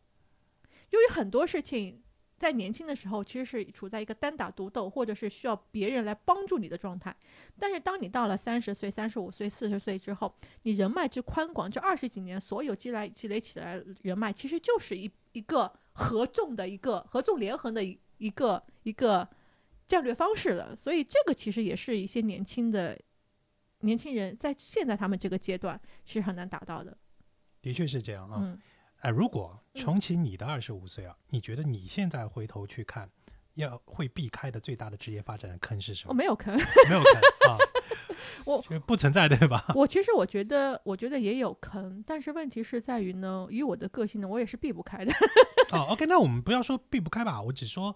[0.91, 2.01] 由于很多事情
[2.39, 7.15] 在年轻的时候其实是处在一个单打独斗，或者是需要别人来帮助你的状态。
[7.59, 19.27] 但是当你到了三十岁、三十五岁、四十岁之后，你人脉之宽广，这二十几年所有积累积累起来人脉，其实就是一一个合纵的一个合纵连横的一一个一个
[19.87, 20.77] 战略方式了。
[20.77, 22.99] 所以这个其实也是一些年轻的
[23.81, 26.95] 年轻人在现在他们这个阶段其实很难达到的。
[27.63, 28.59] 的确是这样啊。
[29.01, 33.09] 哎，如果重启你的二十五岁啊，你觉得你现在回头去看，
[33.55, 36.11] 要会避开的最大的职业发展的坑是什么？
[36.11, 36.55] 我没有坑，
[36.89, 37.59] 没有坑啊，
[38.45, 39.65] 我不存在对吧？
[39.75, 45.13] 我其实我觉得，我觉得也有坑，但是问题是在于呢，以我的个性呢，我也是避不开的。
[45.73, 47.95] 哦，OK，那我们不要说避不开吧，我只说，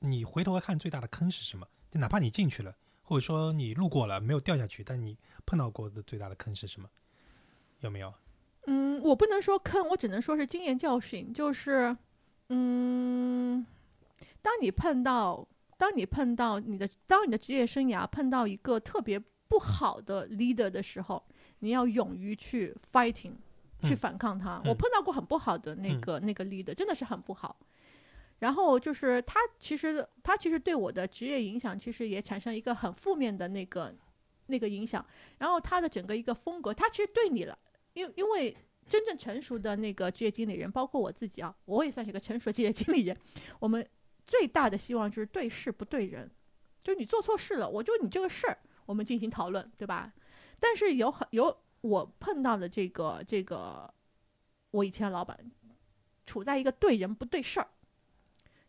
[0.00, 1.66] 你回头看最大的坑是什么？
[1.90, 6.88] 就哪怕你进去了，或者说你路过了没有掉下去，但你碰到过的最大的坑是什么？
[7.80, 8.12] 有没有？
[8.66, 11.32] 嗯，我不能说坑，我只能说是经验教训。
[11.32, 11.96] 就是，
[12.48, 13.66] 嗯，
[14.40, 15.46] 当你碰到，
[15.76, 21.22] 当你碰到你的，当你的职业生涯碰到一个特别不好的 leader 的时候，
[21.58, 23.32] 你要勇于去 fighting，
[23.80, 24.62] 去反抗他。
[24.64, 27.56] 我碰到过很不好的那个那个 leader，真的是很不好。
[28.38, 33.92] 然后就是他其实他其实对我的职业影响，其实也产生一个很负面的那个
[34.46, 35.04] 那个影响。
[35.38, 37.58] 然后他的整个一个风格，他其实对你了。
[37.94, 38.56] 因因为
[38.88, 43.16] 真正成熟的那个职业经理人，包括我自己啊，我也算是一个成熟的职业经理人。
[43.60, 43.86] 我们
[44.24, 46.30] 最大的希望就是对事不对人，
[46.82, 50.12] 就是你做错事了，我就你这个事儿，我们进行讨论，对吧？
[50.58, 53.92] 但是有很有我碰到的这个这个，
[54.70, 55.50] 我以前老板
[56.26, 57.68] 处在一个对人不对事儿，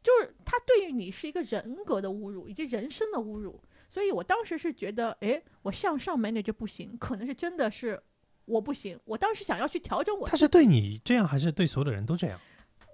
[0.04, 3.62] 就是他对于你是一个人格的侮辱以及人生的侮辱。
[3.88, 8.02] 所以我当时是觉得，哎，我向上 manage 不行，可能是真的是。
[8.46, 10.28] 我不行，我当时想要去调整我。
[10.28, 12.40] 他是对你这样，还是对所有的人都这样？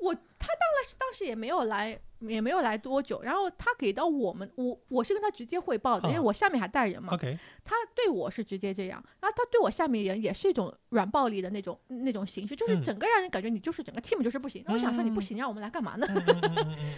[0.01, 1.99] 我他当然当时也没有来。
[2.28, 7.13] 也没有来多久，然后他给到我们，我我是跟他直接汇报的，因为我下面还带人嘛。
[7.13, 14.65] OK，他对我是直接这样，然后他对我下面人也是一种软暴力的那种那种形式，就是整个让人感觉你就是整个 team 就是不行。
[14.67, 16.06] 我想说你不行，让我们来干嘛呢？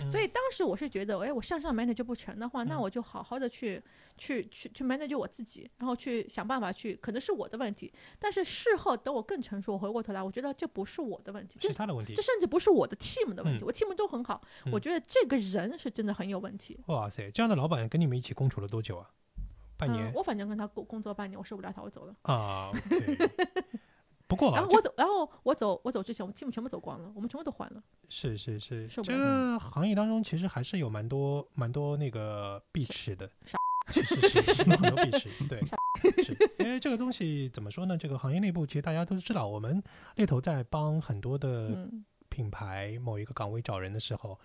[0.09, 3.79] 所以当时我是觉得，哎，我向上 manage 不成的话，那我就好好的去
[4.17, 7.93] 去去去 manage 我自己，然后去想办法去，可能是我的问题。
[8.17, 14.41] 但是事后等我更成熟，我回过头来，我觉得这不是我的问题，是他的问题，这甚至不是我的 team 的问题，我 team 都很好，
[14.71, 15.01] 我觉得。
[15.07, 16.79] 这个人是真的很有问题。
[16.85, 19.09] 哇塞，这样的老板跟你们一起共处了多久啊？
[19.75, 20.09] 半年。
[20.13, 22.15] 我反正跟他工工作半年，我受不了他，我走了。
[22.21, 22.71] 啊。
[24.27, 24.53] 不过。
[24.55, 27.83] 然后我走，然后我走，我走之前，我们 team 全部走光了，我们全部都换了。
[28.07, 33.29] 是是是，这个行业当中其实还是有蛮多蛮多那个必吃的。
[33.87, 35.29] 是是是是，很多必吃。
[35.49, 35.59] 对。
[36.23, 37.97] 是因为这个东西怎么说呢？
[37.97, 39.83] 这个行业内部其实大家都知道，我们
[40.15, 41.89] 猎头在帮很多的。
[42.31, 44.39] 品牌某一个岗位找人的时候，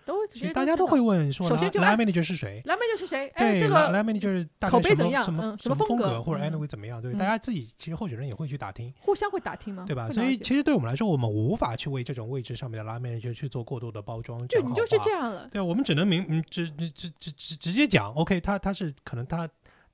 [0.53, 3.31] 大家都会问说，首先就 line manager 是谁？line manager 是谁？
[3.37, 5.23] 对，这个 line manager 口碑怎样？
[5.23, 7.01] 什么什么风格或者 anyway 怎么样？
[7.01, 9.85] 对，大家自己其实候选人也会去打听，互相会打听吗？
[9.87, 10.11] 对吧？
[10.11, 14.45] 所以其实对我们来说，我们无法去为这种位置上面的 line manager 去做过多的包装。
[14.49, 15.47] 就你就是这样了。
[15.49, 19.47] 对，我们只能明直直直直直接讲，OK，他他是可能他。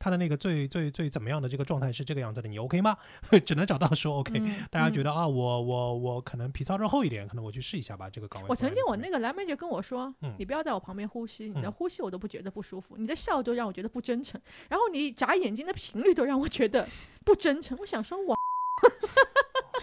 [0.04, 2.98] 他的那个最最最怎么样的这个状态是这个样子的，你 OK 吗？
[3.46, 4.38] 只能找到说 OK，
[4.70, 8.10] 大家觉得啊，我我我可能皮糙肉厚一点，可能我去试一下吧。
[8.10, 8.50] 这个岗位。
[8.50, 16.86] 我曾经我那个蓝妹就跟我说，你不要在我旁边呼吸，你的呼吸我都不觉得不舒服，你的笑都让我觉得不真诚，然后你眨眼睛的频率都让我觉得
[17.24, 17.78] 不真诚。
[17.80, 18.36] 我想说，我。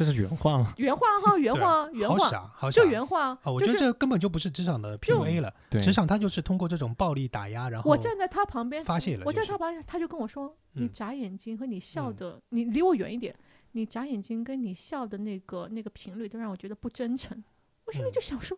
[0.02, 0.72] 这是原话吗？
[0.78, 3.28] 原话哈，原话，原话，好傻，好傻就原话。
[3.28, 5.52] 啊，我觉得这根本就不是职场的 PUA 了。
[5.72, 9.24] 职场他就是通过这种暴力打压，然后我站在他旁边发泄了。
[9.26, 13.36] 我站在他旁边，他就跟我说：“你眨眼睛和你笑的，你离我远一点。
[13.72, 17.44] 你眨眼睛跟你笑的那个那个频率都让我觉得不真诚。”
[17.84, 18.56] 我心里就想说：“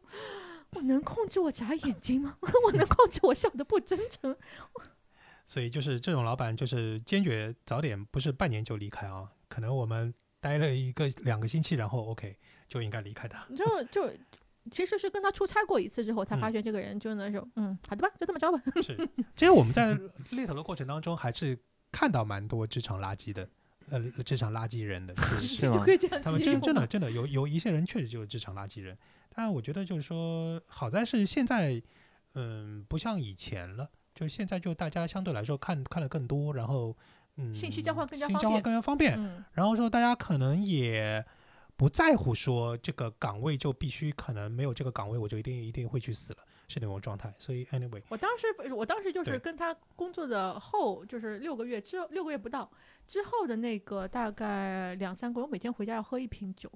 [0.77, 2.37] 我能控制我眨眼睛吗？
[2.67, 4.37] 我能控制我笑的不真诚？”
[5.45, 9.29] 所以就是这种老板，就是坚决早点，不是半年就离开啊。
[9.49, 10.15] 可能我们。
[10.43, 12.37] 待了一个两个星期，然后 OK
[12.69, 13.47] 就应该离开他。
[13.57, 14.13] 就就
[14.73, 18.61] 其实是跟他出差过一次之后，才发现这个人就那种嗯，好的吧，就这么着吧。
[18.83, 18.97] 是，
[19.37, 19.97] 其实我们在
[20.31, 21.57] 猎头的过程当中，还是
[21.93, 23.49] 看到蛮多职场垃圾的，
[23.89, 25.85] 呃，职场垃圾人的，是吗？
[26.25, 28.99] 他们真真的真的有有一些人确实就是职场垃圾人，
[29.33, 31.81] 但我觉得就是说，好在是现在，
[32.35, 36.97] 嗯，不像以前了，就现在就大家相对来说看看的更多，然后。
[37.37, 39.19] 嗯，信息交换更加信息交换更加方便。
[39.53, 41.25] 然后说大家可能也
[41.77, 47.35] 不在乎说这个岗位就必须可能没有这个岗位我就一定一定会去死了，是那种状态。
[47.39, 52.71] 所以 anyway，我当时我当时就是跟他工作的后，就是六个月之六个月不到
[53.07, 56.71] 之后的那个大概两三个月，我每天回家要喝一瓶酒。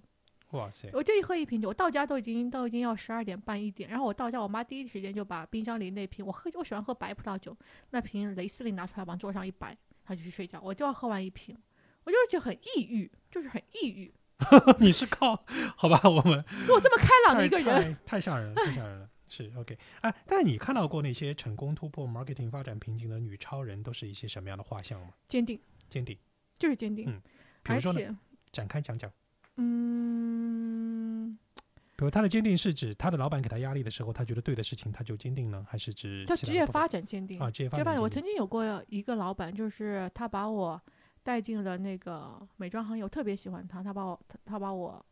[0.52, 7.54] 哇塞，我这一喝一瓶酒，我到家都已经都已经要十二点半一点，然后我到家，我妈第一时间就把冰箱里那瓶我喝我喜欢喝白葡萄酒，
[7.90, 11.56] 那瓶雷司令拿出来往桌上一摆，她就去睡觉，我就要喝完一瓶，
[12.04, 14.14] 我就是就很抑郁，就是很抑郁。
[14.78, 15.44] 你是靠
[15.76, 16.00] 好吧？
[16.04, 19.08] 我们我这么开朗的一个人，太太吓人了，太吓人了。
[19.28, 25.08] 是 OK 哎，但你看到过那些成功突破 marketing 发展瓶颈的女超人，都是一些什么样的画像吗？
[25.26, 26.16] 坚定坚定，
[26.58, 27.20] 就是坚定，嗯
[27.64, 28.16] 比如说呢，
[28.52, 29.10] 展开讲讲。
[29.56, 30.65] 嗯，
[31.96, 37.50] 比如他的坚定是指他的老板给他压力的时候，他觉得对的事情他就坚定呢，还是指他职业发展坚定啊？
[37.50, 38.00] 职业发展？
[38.00, 40.80] 我曾经有过一个老板，就是他把我
[41.22, 45.04] 带进了那个美妆行业，我特别喜欢他，他把我他他把我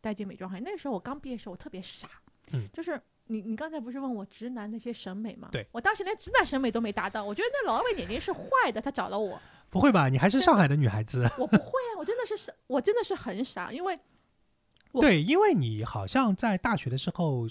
[0.00, 0.64] 带进美妆行业。
[0.68, 2.08] 那时候我刚毕业的时候，我特别傻，
[2.52, 5.48] 嗯就是你你刚才不是问我直男那些审美吗？
[5.52, 10.08] 对我当时连直男审美都没达到，我觉得那老板眼睛是坏的，他找了我，不会吧？
[10.08, 14.00] 你还是上海的女孩子，我不会啊，我真的是傻，我真的是很傻，因为我
[14.92, 17.46] 对，因为你好像在大学的时候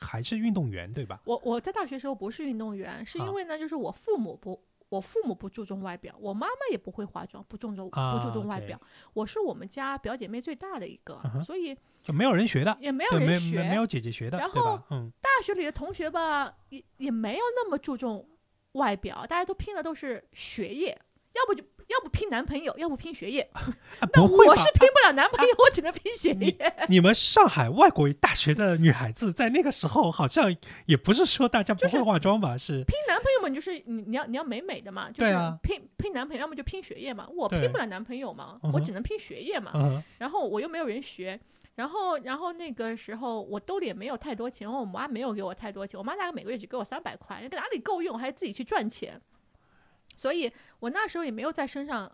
[0.00, 1.20] 还是运动员，对吧？
[1.24, 8.80] 我我在大学时候不是运动员，是啊因为呢，就是我父母不，我父母不注重外表，我妈妈也不会化妆，不注重啊不注重外表。
[9.14, 13.62] 我是我们家表姐妹最大的一个，所以就没有人学的，也没有人学。
[13.62, 14.80] 没没有姐姐学的，然后？
[14.90, 18.26] 嗯，大学里的同学吧，也也没有那么注重
[18.72, 20.98] 外表，大家都拼的都是学业，
[21.34, 23.48] 要不就要不拼男朋友，要不拼学业。
[23.54, 24.64] 啊那我是？
[24.72, 26.74] 拼不了男朋友，我只能拼学业。
[26.88, 30.54] 你们上海外国大学的女孩子在那个时候好像
[30.86, 32.56] 也不是说大家不是会化妆吧？
[32.56, 37.28] 是拼男朋友嘛，你就是你你要你要美美的嘛，就是拼拼男朋友，要么就拼学业嘛。
[37.34, 39.72] 我拼不了男朋友嘛，我只能拼学业嘛。
[39.74, 41.38] 嗯然后我又没有人学，
[41.74, 49.20] 然后然后那个时候我兜里也没有太多钱，我妈没有给我太多钱，我妈大概每个月只给我三百块，那个哪里够用，还自己去赚钱，
[50.16, 52.10] 所以我那时候也没有在身上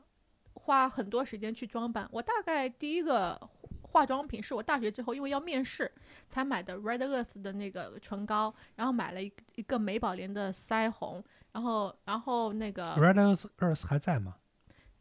[0.54, 2.08] 花很多时间去装扮。
[2.10, 3.40] 我大概第一个
[3.82, 5.90] 化妆品是我大学之后因为要面试
[6.28, 14.36] 才买的 Red Earth 的那个唇膏，然后买了一一个美宝莲的腮红，然后然后那个，Red Earth Earth 还在吗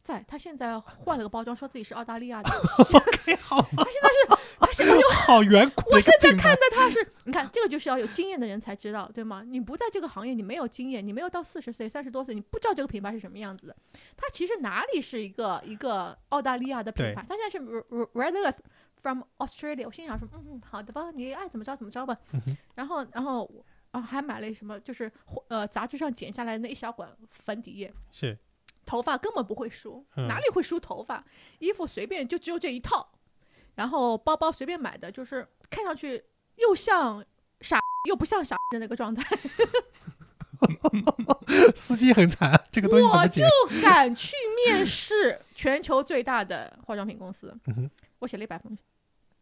[0.04, 2.50] 在他现在换了个包装，说自己是澳大利亚的。
[2.96, 4.37] OK，好， 他现在
[4.68, 9.44] 是，他现在就好远古的我现在看到他是，你看这个就是要有经验的人才知道，对吗？
[9.46, 13.76] 你不在这个行业，你没有经验，你没有到四十岁、三十多岁，你不知道这个品牌是什么样子的。
[14.16, 17.60] 它其实哪里是一个一个澳大利亚的品牌，它现在是
[18.14, 18.58] Red Earth
[19.02, 19.86] from Australia。
[19.86, 22.18] 我心想说，嗯嗯，好的吧，你爱怎么着怎么着吧。
[22.76, 25.12] 然后，然后我啊还买了什么，就是
[25.50, 27.94] 呃杂志上剪下来那一小管粉底液。
[28.12, 28.38] 是
[28.86, 31.24] 头发根本不会梳，嗯哪里会梳头发？
[31.60, 33.08] 衣服随便就只有这一套，
[33.78, 36.22] 然后包包随便买的，就是看上去
[36.56, 37.24] 又像
[37.62, 39.24] 傻又不像傻的那个状态，
[41.76, 43.44] 司机很惨，这个我就？
[43.82, 44.36] 敢去
[44.66, 47.56] 面试全球最大的化妆品公司。
[47.68, 48.76] 嗯我写了一百封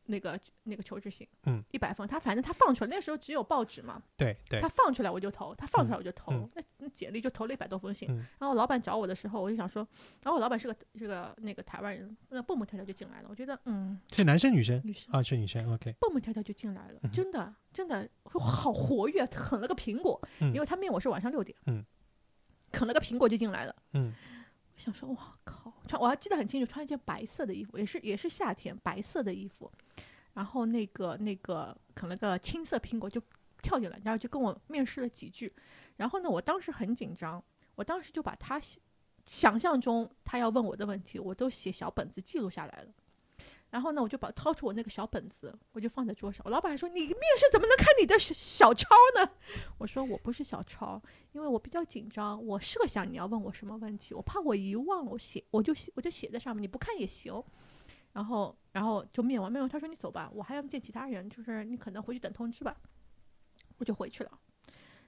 [0.06, 8.10] 那个那个求职信，嗯，一百封，他反正他放出来，那时候只有报纸嘛，对对他，放出来我就投，他放出来我就投，嗯那那简历就投了一百多封信。
[8.10, 9.88] 嗯然后老板找我的时候，我就想说，
[10.22, 13.28] 然后我老板是个是个那个台湾人，那蹦蹦跳跳就进来了。
[13.30, 15.24] 我觉得，嗯，是男生女生女生啊？
[15.24, 21.84] 是女生，OK，蹦蹦跳跳就进来了，嗯真的真的好活跃，啃了个苹果，嗯因为他面我是晚上六点，嗯，
[22.72, 23.76] 啃了个苹果就进来了。
[23.94, 24.14] 嗯
[24.78, 25.74] 想说，哇靠！
[25.88, 29.72] 穿我还记得很清楚，穿了一件白色的衣服，也是也是夏天白色的衣服，
[30.34, 33.22] 然后那个那个啃了个青色苹果就
[33.62, 35.52] 跳进来，然后就跟我面试了几句，
[35.96, 37.44] 然后呢，我当时很紧张，
[37.76, 38.80] 我当时就把他想
[39.26, 42.94] 想象中他要问我的问题，我都写小本子记录下来了。
[43.76, 46.42] 然后呢，我就把掏出我那个小本子，我就放在桌上。
[46.46, 49.30] 我老板还说：“你面试怎么能看你的小小抄呢？”
[49.78, 51.02] 我说：“我不是小抄，
[51.34, 57.44] 因为我比较紧张，我设想你要问我什么问题，我怕我遗忘了，我写我就写我就写在上面，你不看也行。
[58.14, 62.74] 然后然后就面完面完，他说你走吧，我还要见其他人，就是你可能回去等通知吧。
[63.78, 64.32] 我就回去了，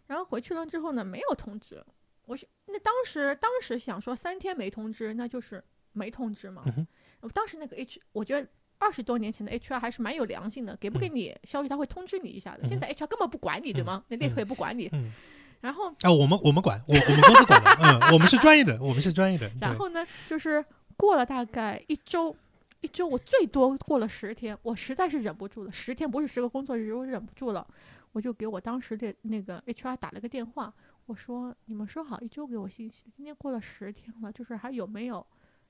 [0.08, 1.82] 然后回去了之后呢，没有通知。
[2.26, 5.64] 我是那当时当时想说三天没通知，那就是
[5.94, 6.66] 没通知嘛。
[6.66, 6.86] 嗯
[7.20, 8.48] 我当时那个 H，我觉得
[8.80, 12.60] 二十多年前的 HR 还是蛮有良心的，给不给嗯你消息他会通知你一下的。
[12.64, 14.04] 嗯现在 HR 根本不管你，对吗？
[14.08, 14.90] 那猎头也不管你。
[14.94, 15.12] 嗯
[15.60, 20.64] 然后啊，我们我们管，我我们公司管的，嗯，我们是专业的，我们是专业的，然后呢，就是
[20.96, 22.34] 过了大概一周，
[22.82, 27.66] 一周我最多过了十天，我实在是忍不住了，十天不是十个工作日，我忍不住了，
[28.12, 30.72] 我就给我当时的那个 HR 打了个电话，
[31.08, 35.26] 我说你们说好一周给我信息，今天过了十天了，就是还有没有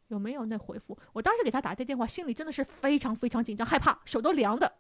[0.07, 0.97] 有没有那回复？
[1.13, 4.71] 我当时给他打这电话，心里真的是非常非常紧张，害怕，手都凉的，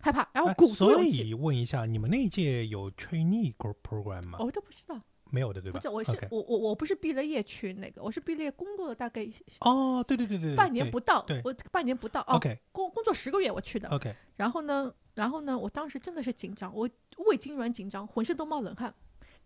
[0.00, 1.16] 害怕，然后鼓足勇气。
[1.16, 4.38] 所以问一下，你们那一届有 trainee program 吗？
[4.40, 5.00] 我都不知道。
[5.28, 5.80] 没有的，对吧？
[5.80, 9.28] 不是，我是我我我不是毕了业去那个，我是毕了业工作了大概
[9.60, 18.94] 哦，对对对对，半年不到，对，我半年不到，OK，工工作十个月我去的，OK，然后呢，然后呢，我当时真的是紧张，我胃痉挛紧张，浑身都冒冷汗。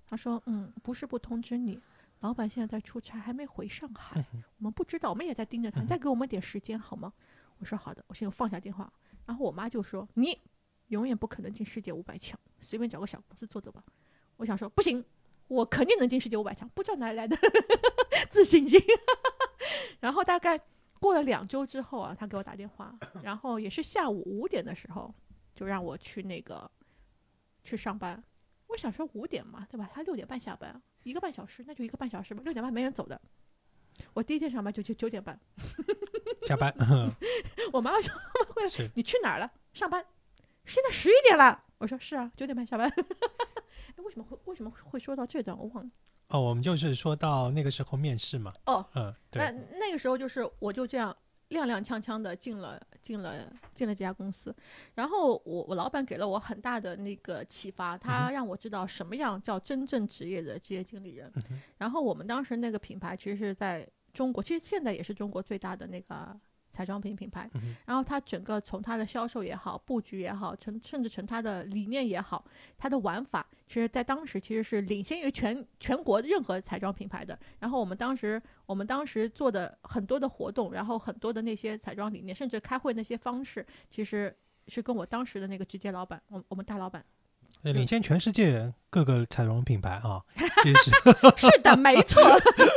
[0.06, 1.80] 他说，嗯，不是不通知你，
[2.20, 4.24] 老板现在在出差，还没回上海，
[4.58, 7.12] 我们不知道，我们也在盯着他，再给我们点时间好吗？
[7.58, 8.92] 我说好的，我现在放下电话。
[9.26, 10.38] 然后我妈就说，你
[10.88, 13.82] 永远不可能进世界五百强，随便找个小公司做做吧。
[14.36, 15.04] 我想说，不行。
[15.48, 17.36] 我肯定能进世界五百强，不知道哪里来的
[18.30, 18.80] 自信心。
[19.98, 20.60] 然后大概
[21.00, 25.12] 过了两周之后啊，他给我打电话，然后也是下午五点的时候，
[25.52, 26.70] 就让我去那个
[27.64, 28.22] 去上班。
[28.70, 29.90] 我想说五点嘛，对吧？
[29.92, 32.40] 他六点半下班，一个半小时，那就一个半小时吧。
[32.44, 33.20] 六点半没人走的，
[34.14, 35.38] 我第一天上班就就九点半
[36.46, 36.74] 下班。
[37.72, 38.14] 我妈妈说：
[38.94, 39.50] “你去哪儿了？
[39.72, 40.04] 上班？
[40.64, 42.88] 现在十一点了。”我说：“是啊，九点半下班。”
[43.96, 45.56] 为什么会为什么会说到这段？
[45.58, 45.90] 我忘了。
[46.28, 48.52] 哦，我们就是说到那个时候面试嘛。
[48.66, 49.42] 哦，嗯，对。
[49.42, 51.14] 那那个时候就是我就这样
[51.50, 54.54] 踉踉跄跄的进了进了进了这家公司，
[54.94, 61.32] 然后我我老板给了我很大的那个启发，他让我知道什么样叫真正职业的职业经理人。
[61.76, 66.40] 然后我们当时那个品牌其实是在中国，其实现在也是中国最大的那个。
[66.80, 67.46] 彩妆品品牌，
[67.84, 72.42] 然后它整个从它的销售也好，布局也好，成甚至成它的理念也好，
[72.78, 77.38] 它的玩法，其实在当时其实是领先于全全国任何彩妆品牌的。
[77.58, 84.34] 然后我们当时我们当时做的很多的活动，然后很多的那些彩妆理念，甚至开会那些方式，其实
[84.68, 87.04] 是跟我当时的那个直接老板，我我们大老板。
[87.62, 90.22] 领先全世界各个彩妆品牌啊，
[90.62, 90.90] 其实
[91.36, 92.22] 是 的，没错。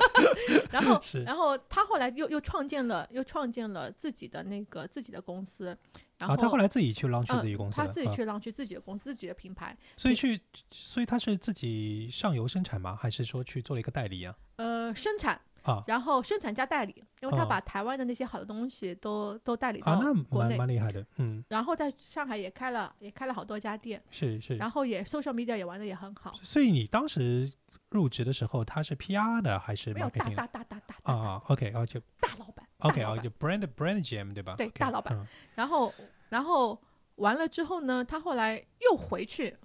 [0.69, 5.77] 然后，然后他后来又又创建了，又创建了自己的那个自己的公司。
[6.17, 9.75] 然后他后来自己去 launch 自己公司，他自己去 launch 自己的公司，自己的品牌。
[9.97, 10.39] 所以去，
[10.71, 12.97] 所以他是自己上游生产吗？
[12.99, 14.36] 还是说去做了一个代理啊？
[14.55, 15.39] 呃，生产。
[15.64, 19.97] 啊，然后生产加代理，因为他把台湾的那些好的东西都都代理到
[20.30, 21.43] 国内，蛮厉害的，嗯。
[21.47, 24.57] 然后在上海也开了，也开了好多家店，是是。
[24.57, 26.34] 然后也 social media 也玩的也很好。
[26.43, 27.49] 所以你当时
[27.89, 29.93] 入职的时候，他是 PR 的还是？
[29.93, 34.55] 没有大大大大大啊，OK，啊就大老板，OK，啊就 brand brand GM 对吧？
[34.57, 35.26] 对，大老板。
[35.55, 35.93] 然后
[36.28, 36.78] 然后
[37.16, 39.55] 完了之后呢，他后来又回去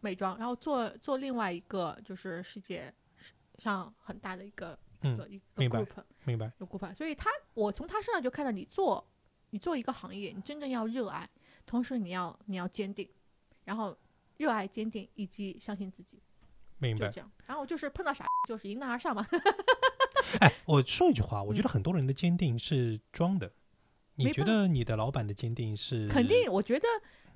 [0.00, 2.92] 美妆，然后做做另外一个就是世界
[3.58, 4.76] 上很大的一个。
[5.16, 5.38] 的一
[5.68, 5.88] 个 group，
[6.24, 9.06] 明白，有 group，所以他，我从他身上就看到你做，
[9.50, 11.28] 你做一个行业，你真正要热爱，
[11.66, 13.08] 同时你要你要坚定，
[13.64, 13.96] 然后
[14.38, 16.18] 热爱、坚定以及相信自己，
[16.78, 17.08] 明白。
[17.08, 19.26] 这样，然后就是碰到啥就是迎难而上嘛。
[20.40, 23.52] 哎，我说一句话，我觉得很多人的坚定是装的，
[24.14, 26.08] 你觉得你的老板的坚定是？
[26.08, 26.86] 肯定，我觉得。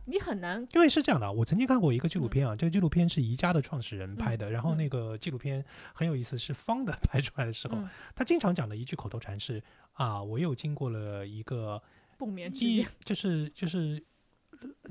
[0.09, 7.79] 你很难，因为是这样的，我曾经看过一个纪录片啊，这个纪录片是宜家的创始人拍的，然后那个纪录片很有意思，是方的 拍出来的时候，
[8.15, 11.81] 他经常讲的一句口头禅是啊，我又经过了一个
[12.17, 14.03] 不眠之夜，就是就是。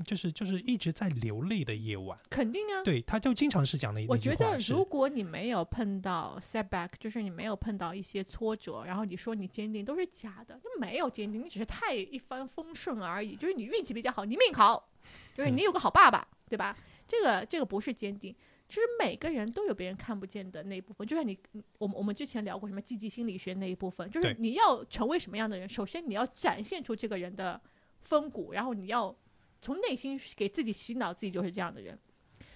[0.02, 2.80] 就是就是一直在流泪的夜晚，肯定啊。
[2.82, 13.36] 对，他就经常是讲的一我觉得如果你没有碰到 setback，就是你没有碰到一些挫折，然后你说你坚定都是假的，就没有坚定，你只是太一帆风顺而已。
[13.36, 14.88] 就是你运气比较好，你命好，
[15.36, 16.76] 就是你有个好爸爸，对吧？
[17.06, 18.34] 这个这个不是坚定。
[18.68, 21.38] 其实每个人都有别人看不见的那一部分，就像你，
[21.78, 27.60] 我们我们之前聊过什么积极心理学那一部分，就是你要成为什么样的人，首先你要展现出这个人的
[28.02, 29.16] 风骨，然后你要。
[29.60, 31.98] 从内心给自己洗脑，自己就是这样的人，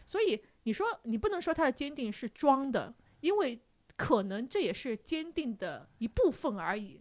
[0.06, 3.58] 所以你说你不能说他的坚定是装的，因为
[3.96, 7.00] 可能这也是坚定的一部分而已，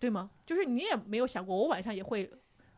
[0.00, 0.32] 对吗？
[0.44, 2.28] 就是你也没有想过，我晚上也会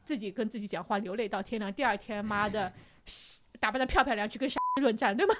[0.04, 2.72] 自己跟自己讲话，流泪到天亮，第二天妈的
[3.60, 5.34] 打扮的漂漂亮去跟傻论战，对吗？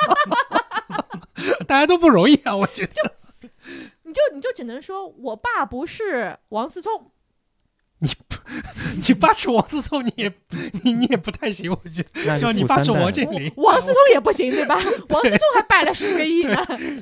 [1.66, 3.16] 大家都不容易啊，我觉得。
[4.02, 7.12] 你就你就只能说我爸不是王思聪。
[8.02, 8.36] 你不，
[9.08, 10.32] 你爸是王思聪，你也
[10.82, 12.38] 你 你也不太行，我觉得。
[12.38, 14.76] 要你爸是王健林， 王思聪也不行，对吧？
[15.10, 16.56] 王思聪还败了十个亿呢。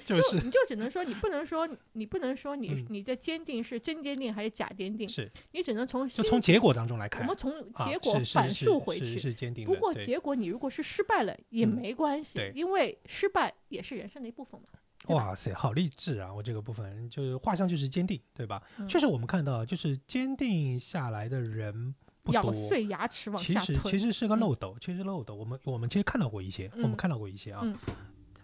[0.05, 5.09] 就是，你就只能说，你不能说，你不能说，你你的坚定是真坚定还是假坚定？
[5.09, 7.23] 是，你只能从就从结果当中来看。
[7.23, 7.53] 我们从
[7.87, 9.19] 结果反述回去。
[9.19, 9.65] 是坚定。
[9.65, 14.67] 不过结果你如果是失败了也没关系，因为失败也是人生的一部分嘛。
[15.07, 16.33] 哇塞，好励志啊！
[16.33, 18.63] 我这个部分就是画像就是坚定，对吧？
[18.89, 25.35] 确实，我们看到就是坚定下来的人不多，咬碎牙齿往下其实其实是个漏斗，其实漏斗。
[25.35, 27.63] 我们我们其实看到过一些，我们看到过一些啊。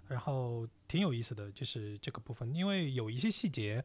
[0.06, 3.84] 然后挺有意思的就是这个部分，因为有一些细节，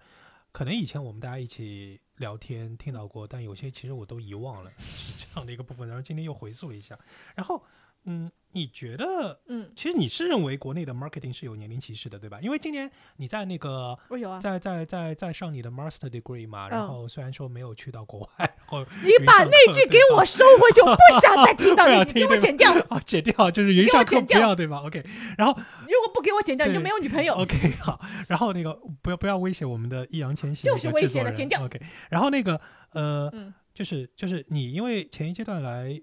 [0.51, 5.87] 可能以前我们大家一起聊天听到过，但有些其实我都遗忘了 是这样的一个部分。
[5.87, 6.99] 然后今天又回溯了一下，
[7.35, 7.63] 然后
[8.05, 8.31] 嗯。
[8.51, 12.39] 你觉得，嗯，其实你是认为国内的 marketing 是有年龄歧视的，对吧？
[12.41, 25.05] 因为今年你在那个，我有啊，在在在在上你的 master degree 嘛，然后虽然说没有去到国外， 然后你把那句给我收回去，我不想再听到那句， 给我剪掉啊， 剪掉，就是云上课不要，对吧？OK，
[25.37, 27.35] 然后如果不给我剪掉，你就没有女朋友。
[27.35, 28.73] OK，好，然后那个
[29.03, 31.63] 不要不要威胁我们的易烊千玺，就是威胁了，剪掉。
[31.63, 31.79] OK，
[32.09, 32.59] 然后那个
[32.93, 33.31] 呃，
[33.75, 36.01] 就是就是你因为前一阶段来。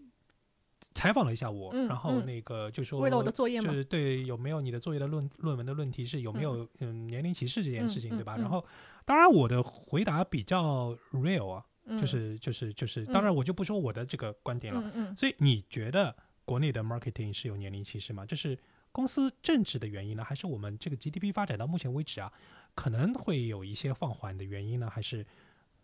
[0.97, 8.35] 采访了一下我，然后那个就说，为了我的作业就是对有没有你的作业的论论文的论题是有没有嗯年龄歧视这件事情，对吧？
[8.37, 8.65] 然后
[9.05, 11.65] 当然我的回答比较 real 啊，
[12.01, 15.15] 就是就是就是，当然我就不说我的这个观点了。
[15.15, 16.17] 所以你觉得
[16.47, 18.25] 国内的 marketing 是有年龄歧视吗？
[18.25, 18.59] 就是
[18.91, 22.33] 公司政治的原因呢，还是我们这个 GDP 发展到目前为止啊，
[22.75, 24.89] 可能会有一些放缓的原因呢？
[24.91, 25.27] 还是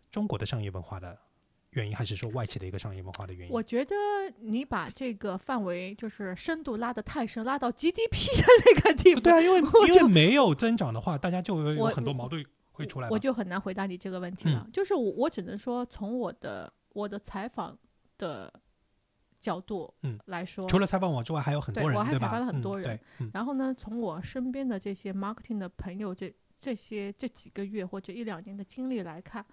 [0.09, 1.17] 中国的商业文化的？
[1.73, 3.53] 原因还是说外企的一个商业文化的原因。
[3.53, 3.95] 我觉得
[4.39, 9.21] 你把这个范围就是深度拉得太深，拉到 GDP 的那个地步。
[9.21, 9.59] 对啊，因为
[9.89, 13.09] 因为没有增长的话，大家就有很多矛盾会出来。
[13.09, 14.67] 我就很难回答你这个问题了。
[14.71, 17.77] 就是我我只能说从我的我的采访
[18.17, 18.53] 的
[19.39, 22.99] 角度嗯来说，除了采访我之外，还有很多人，我还采访了很多人。
[23.17, 23.27] 对。
[23.33, 29.45] 然后呢，从我身边的这些 marketing 的朋友，这这些这几个月或者一两年的经历来看。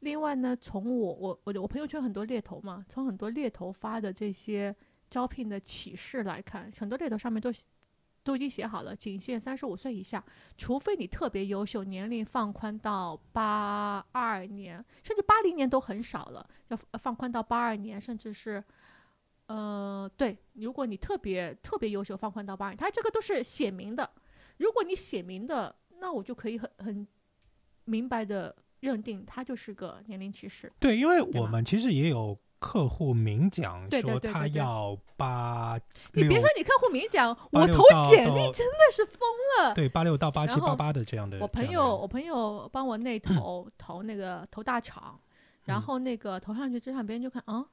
[0.00, 4.74] 另外呢，从我我我我朋友圈很多猎头嘛，从很多猎头发的这些
[5.08, 7.50] 招聘的启示来看，很多猎头上面都
[8.22, 10.22] 都已经写好了，仅限三十五岁以下，
[10.58, 18.62] 除非你特别优秀，年龄放宽到八二年，甚至八零年都很少了，要放宽到八二年，甚至是，
[19.46, 24.08] 呃，对，如果你特别特别优秀，放宽到八二，他这个都是写明的，
[24.58, 27.08] 如果你写明的，那我就可以很很
[27.86, 28.54] 明白的。
[28.86, 30.72] 认定他就是个年龄歧视。
[30.78, 35.76] 对，因为我们其实也有客户明讲说他要八，
[36.12, 39.20] 你别说你客户明讲，我投简历真的是疯
[39.58, 39.74] 了。
[39.74, 41.38] 对，八六到八七八八的这样的。
[41.40, 45.20] 我朋友，我朋友帮我内投投那个投大厂，
[45.64, 47.66] 然后那个投上去之后，别人就看啊。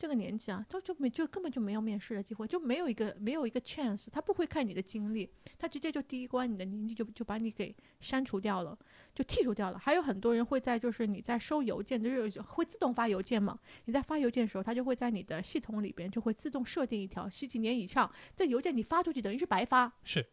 [0.00, 5.28] 这个年纪啊，他就没就根本就没有面试的机会，就没有一个没有一个 chance，他不会看你的经历，
[5.58, 8.78] 他直接就第一关你的年纪就就把你给删除掉了，
[9.14, 9.78] 就剔除掉了。
[9.78, 19.92] 还有很多人会在就是你在收邮件，就是会自动发邮件嘛，你在发邮件的时候，他就会在你的系统里边就会自动设定一条十几年以上，这邮件你发出去等于是白发。
[20.02, 20.26] 是。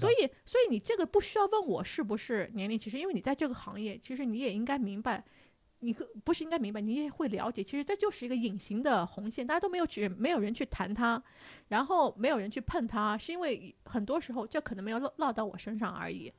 [0.00, 5.24] 所以所以你这个不需要问我是不是年龄歧视，因为你在这个行业，其实你也应该明白。
[5.80, 5.92] 你
[6.24, 11.22] 不是应该明白，你也会了解，其实这就是一个隐形的红线，大家都没有去，没有人去谈它，
[11.68, 16.32] 然后没有人去碰它，是因为很多时候这可能没有落落到我身上而已。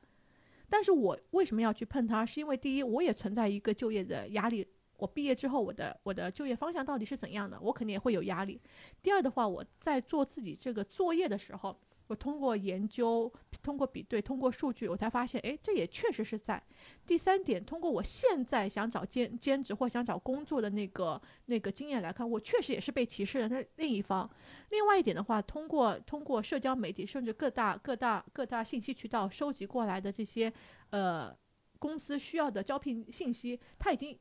[0.68, 2.24] 但是我为什么要去碰它？
[2.26, 4.66] 是因为第一，我也存在一个就业的压力，
[4.98, 8.60] 我毕业之后，我的我的就业方向到底是怎样的，我肯定也会有压力。
[9.00, 11.80] 第二的话，我在做自己这个作业的时候。
[12.10, 13.32] 我通过研究，
[13.62, 16.60] 通过比对，通过数据，我才发现，哎，这也确实是在。
[17.06, 23.48] 第三点，通过我现在想找兼兼职或想找工作的那个那个经验来看，我确实也是被歧视的。
[23.48, 24.28] 那另一方，
[24.70, 30.52] 另外一点的话，通过通过社交媒体，甚至各大各大各大信息渠道收集过来的这些
[30.90, 31.32] 呃
[31.78, 34.18] 公司需要的招聘信息，它已经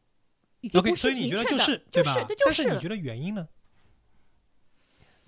[0.61, 2.15] 已经不是明确的，就是对吧？
[2.45, 3.47] 但是你觉得原因呢？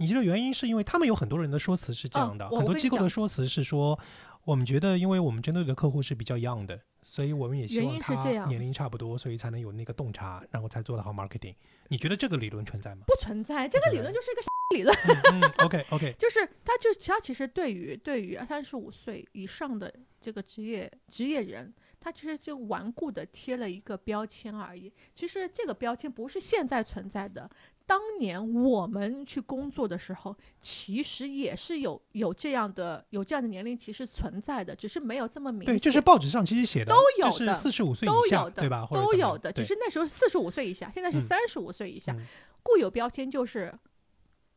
[0.01, 3.97] 你觉得原因是因为他们有很多人的说辞是这样的，很多机构的说辞是说，
[4.43, 8.15] 我们觉得因为我们针对的客户是比较 young 的，所以我们也希望他
[8.47, 11.53] 年龄差不多，所以才能有那个洞察，然后才做得好 marketing。
[11.89, 13.03] 你觉得这个理论存在吗？
[13.05, 14.41] 不存在，这个理论就是一个
[14.75, 14.95] 理论。
[15.33, 24.91] 嗯 OK OK， 就是他就他其实对于对于三十五岁以上的这个职业职业人，他其实就顽固的贴了一个标签而已。
[25.13, 27.47] 其实这个标签不是现在存在的。
[27.91, 35.75] 当年我们去工作的时候，其实也是有有这样的有这样的年龄歧视存在的，只是没有这么明显。
[35.75, 38.87] 对，就是报纸上其实写的都有的，四十五岁以下，对吧？
[38.89, 42.15] 都有的，只是那时候四十五岁以下，现在是三十五岁以下，
[42.63, 43.77] 固有标签就是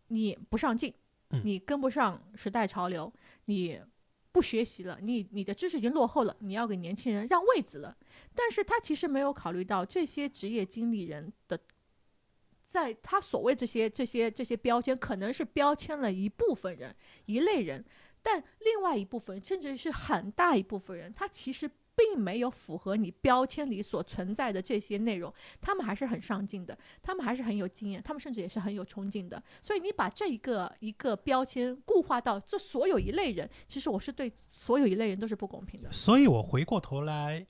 [0.06, 0.94] 你不上进，
[1.42, 3.12] 你跟不上时代潮流，
[3.46, 3.80] 你
[4.30, 7.96] 不学习了，你你的知识已经落后了，你要给年轻人让位子了。
[8.32, 11.58] 但是他其实没有考虑到这些职业经理人的。
[12.74, 16.92] 在他所谓这些这些这些标签，可能是标签了一部分人
[17.26, 17.84] 一类人，
[18.20, 29.40] 但另外一部分甚至是很大一部分人，他其实并没有符合你标签里所存在的这些内容，他们还是很上进的，他们还是很有经验，他们甚至也是很有冲劲的。
[29.62, 35.92] 所以你把这一个一个标签固化到这所有一类人，其实我是对所有一类人都是不公平的。
[35.92, 37.46] 所以我回过头来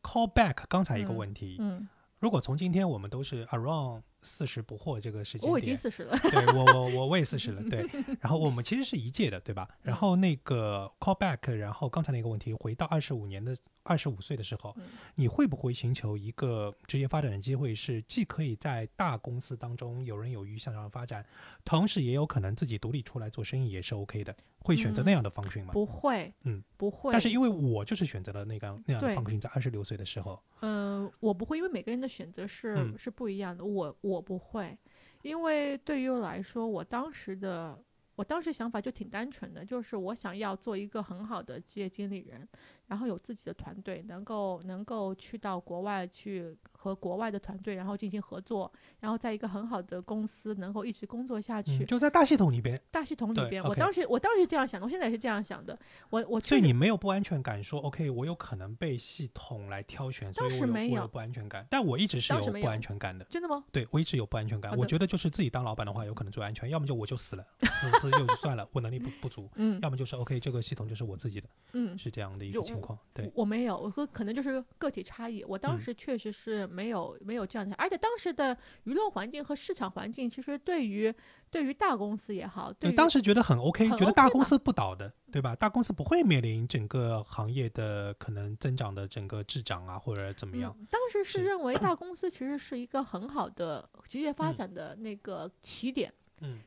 [0.00, 1.88] call back 刚才一个问题，嗯，
[2.20, 7.88] 如果从今天我们都是 around 四十不惑这个时间点，我已经四十了， 对我我我我也四十了，对，
[8.20, 9.68] 然后我们其实是一届的，对吧？
[9.82, 13.56] 然后那个 call back，然后刚才那个问题回到二十五年的。
[13.82, 14.76] 二十五岁的时候，
[15.14, 21.24] 你会不会寻求一个职业发展的机会，是既可以在大公司当中游刃有余向上发展，
[21.64, 24.36] 同时也有可能自己独立出来做生意也是 OK 的？
[24.58, 25.72] 会选择那样的方式吗？
[25.72, 27.10] 不会，嗯，不会。
[27.10, 33.64] 但是因为我就是选择了那个那样的方式，在二十六岁的时候，嗯，我不会，因为每个人的选择是是不一样的。
[33.64, 34.76] 我我我不会，
[35.22, 37.82] 因为对于我来说，我当时的。
[38.16, 42.46] 我当时想法就挺单纯的，就是我想要做一个很好的职业经理人，
[42.90, 46.54] 然后有自己的团队，能够能够去到国外去。
[46.82, 52.80] 和国外的团队，然后进行合作，然后在一个很好的公司能够一直工作下去，就在大系统里边。
[52.90, 55.78] 大系统里边，我当时我当时这样想的，我现在也是这样想的。
[56.08, 61.66] 我我所以你没有不安全感，说 OK，我有可能被系统来挑选，当时没有不安全感。
[61.68, 63.26] 但我一直是有不安全感的。
[63.26, 63.62] 真的吗？
[63.70, 64.74] 对我一直有不安全感。
[64.78, 69.50] 我觉得就是自己当老板的话，有可能最安全，要么就我就死了，死死就算了，我能力不不足。
[69.56, 69.78] 嗯。
[69.82, 71.48] 要么就是 OK，这个系统就是我自己的。
[71.74, 71.98] 嗯。
[71.98, 72.79] 是这样的一个情况。
[73.12, 73.30] 对。
[73.34, 75.44] 我没有，我说可能就是个体差异。
[75.44, 77.40] 我当时确实是没有没有。
[77.50, 81.12] 这样的，而且当时的舆论环境和市场环境，其实对于
[81.50, 85.56] 对于大公司也好，对当时觉得很 OK，觉得大公司不倒的，对吧？
[85.56, 90.72] 大公司不会面临整个行业的可能增长的整个滞涨啊，或者怎么样。
[90.88, 96.08] 当时是认为大公司其实是一个很好的职业发展的那个起点。
[96.08, 96.19] 嗯，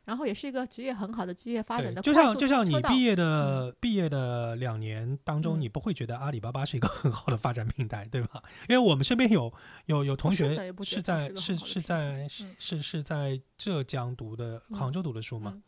[0.06, 8.44] 然后也是一个职业很好的职业发展的，就像就像你毕业的毕业的两年当中，你不会觉得阿里巴巴是一个很好的发展平台，对吧？
[8.70, 9.52] 因为我们身边有
[9.88, 10.50] 有有同学
[10.84, 15.62] 是在是是在是是在浙江读的，杭州读的书嘛，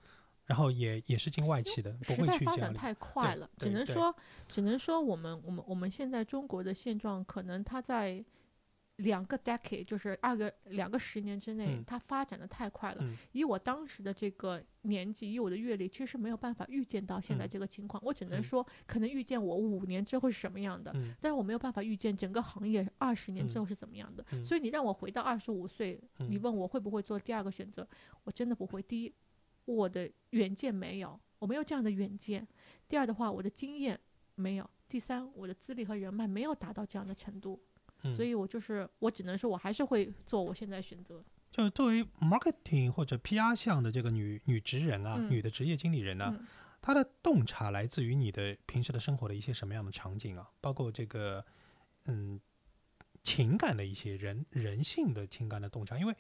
[0.46, 4.16] 然后也也是进外企的，不会去发展太快了，只能说
[4.48, 8.24] 只能说我们我们我们现在中国的现状，可能它在。
[8.98, 13.04] 两个 decade 就是二个两个十年之内，它发展的太快了。
[13.34, 18.02] 以我当时的这个年纪，以我的阅历，其实没有办法预见到现在这个情况。
[18.06, 24.26] 我只能说，可能预见我五年之后是什么样的，但是我没有办法预见整个行业二十年之后是怎么样的。
[24.44, 27.86] 所以你让我回到二十五岁，你问我会不会做第二个选择，
[28.24, 28.82] 我真的不会。
[28.82, 29.14] 第一，
[29.66, 32.42] 我的远见没有，我没有这样的远见；
[32.88, 34.00] 第二的话，我的经验
[34.36, 37.60] 没有；第三，我的资历和人脉没有达到这样的程度。
[38.16, 41.24] 所以我就是，我只能说，我还是会做我现在选择。
[41.52, 46.38] 就作为 marketing 或者 PR 项的这个女女职人啊，女的职业经理人呢，
[46.82, 50.50] 她的洞察来自于你的平时的生活的一些什么样的场景啊？
[50.60, 51.44] 包括这个，
[52.06, 52.40] 嗯，
[53.24, 55.98] 情感的一些人人性的情感的洞察。
[55.98, 56.16] 因为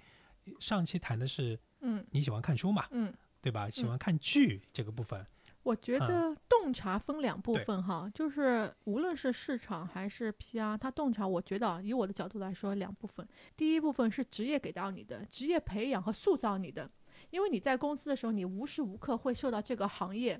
[0.59, 3.69] 上期谈的是，嗯，你喜欢看书嘛，嗯，对吧？
[3.69, 5.26] 喜欢看剧这个部分。
[5.66, 13.28] 我觉得洞察分两部分哈，就是无论是市场还是 PR，它洞察，我觉得以我的角度来说，两部分。
[13.57, 16.88] 第一部分是职业给到你的，职业培养和塑造你的，
[17.32, 20.39] 因为你在公司的时候，你无时无刻会受到这个行业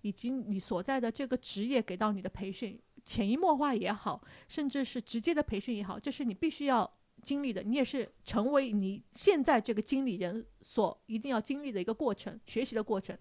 [0.00, 6.92] 以及你所在的这个职业给到你的培训，潜移默化也好，甚至是直接的培训也好，这是你必须要。
[7.22, 13.16] 经历的，你也是成为你现在这个经理人所一定要经历的一个过程，学习的过程。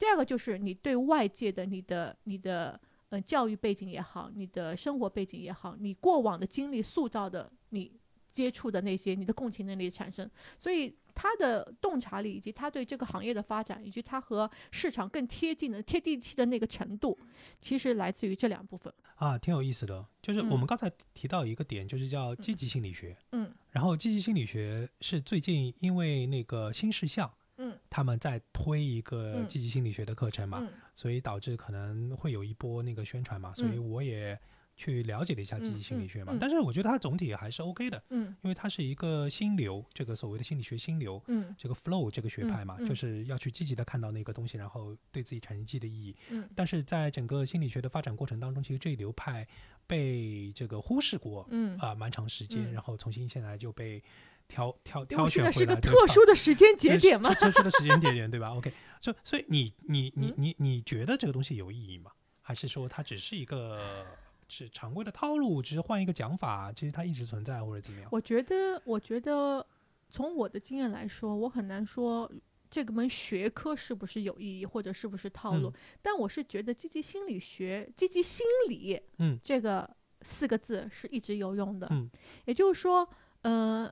[0.00, 2.80] 第二个就是你对外界的你的你的
[3.10, 7.92] 呃教育背景也好，你的生活背景也好，你过往的经历塑造的你
[8.32, 10.28] 接触的那些你的共情能力产生，
[10.58, 10.96] 所以。
[11.12, 17.18] 他的洞察力，以及他对这个行业的发展，以及他和市场更贴近的、贴地气的那个程度，
[17.60, 20.06] 其实来自于这两部分啊，挺有意思的。
[20.22, 23.14] 就是我们刚才提到一个点，就是叫积极心理学。
[23.32, 27.30] 嗯，然后积极心理学是最近因为那个新事项，
[27.60, 34.36] 嗯，他们在推一个积极心理学的课程嘛，所以导致可能会有一波那个宣传嘛，所以我也。
[34.76, 49.46] 去了解了一下积极心理学嘛，但是我觉得它总体还是 OK 的，嗯，因为它是一个心流，这个所谓的心理学心流，嗯，这个 flow 这个学派嘛，就是要去积极的看到那个东西，然后对自己产生积极的意义，嗯，但是在整个心理学的发展过程当中，其实这一流派
[49.86, 51.76] 被这个忽视过，嗯。
[51.78, 54.02] 啊，蛮长时间，然后重新现在就被
[54.50, 57.32] 挑挑挑选回来，是个特殊的时间节点吗？
[57.32, 58.70] 特殊的时间节点对吧？OK，
[59.00, 62.10] 所以所以你你你你你觉得这个东西有意义吗？
[62.42, 64.04] 还是说它只是一个？
[64.52, 68.08] 是常规的套路，只是换一个讲法，其实它一直存在或者怎么样？
[68.10, 69.64] 我觉得，我觉得
[70.08, 72.28] 从我的经验来说，我很难说
[72.68, 75.72] 这个门学科是不是有意义，或者是不是套路。
[76.02, 79.88] 但我是觉得积极心理学、积极心理，嗯，这个
[80.22, 81.86] 四个字是一直有用的。
[81.92, 82.10] 嗯，
[82.46, 83.08] 也就是说，
[83.42, 83.88] 呃，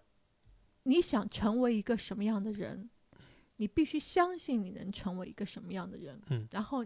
[0.88, 2.88] 你想成为一个什么样的人，
[3.56, 6.20] 你必须相信你能成为一个什么样的人。
[6.30, 6.84] 嗯，然后。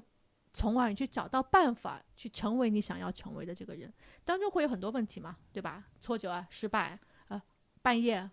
[0.55, 3.91] 从而你去找到办法去成为你想要成为的这个人。
[4.23, 5.83] 当中会有很多问题嘛，对吧？
[5.99, 6.99] 挫折啊，失败，
[7.29, 7.43] 呃，
[7.81, 8.31] 半夜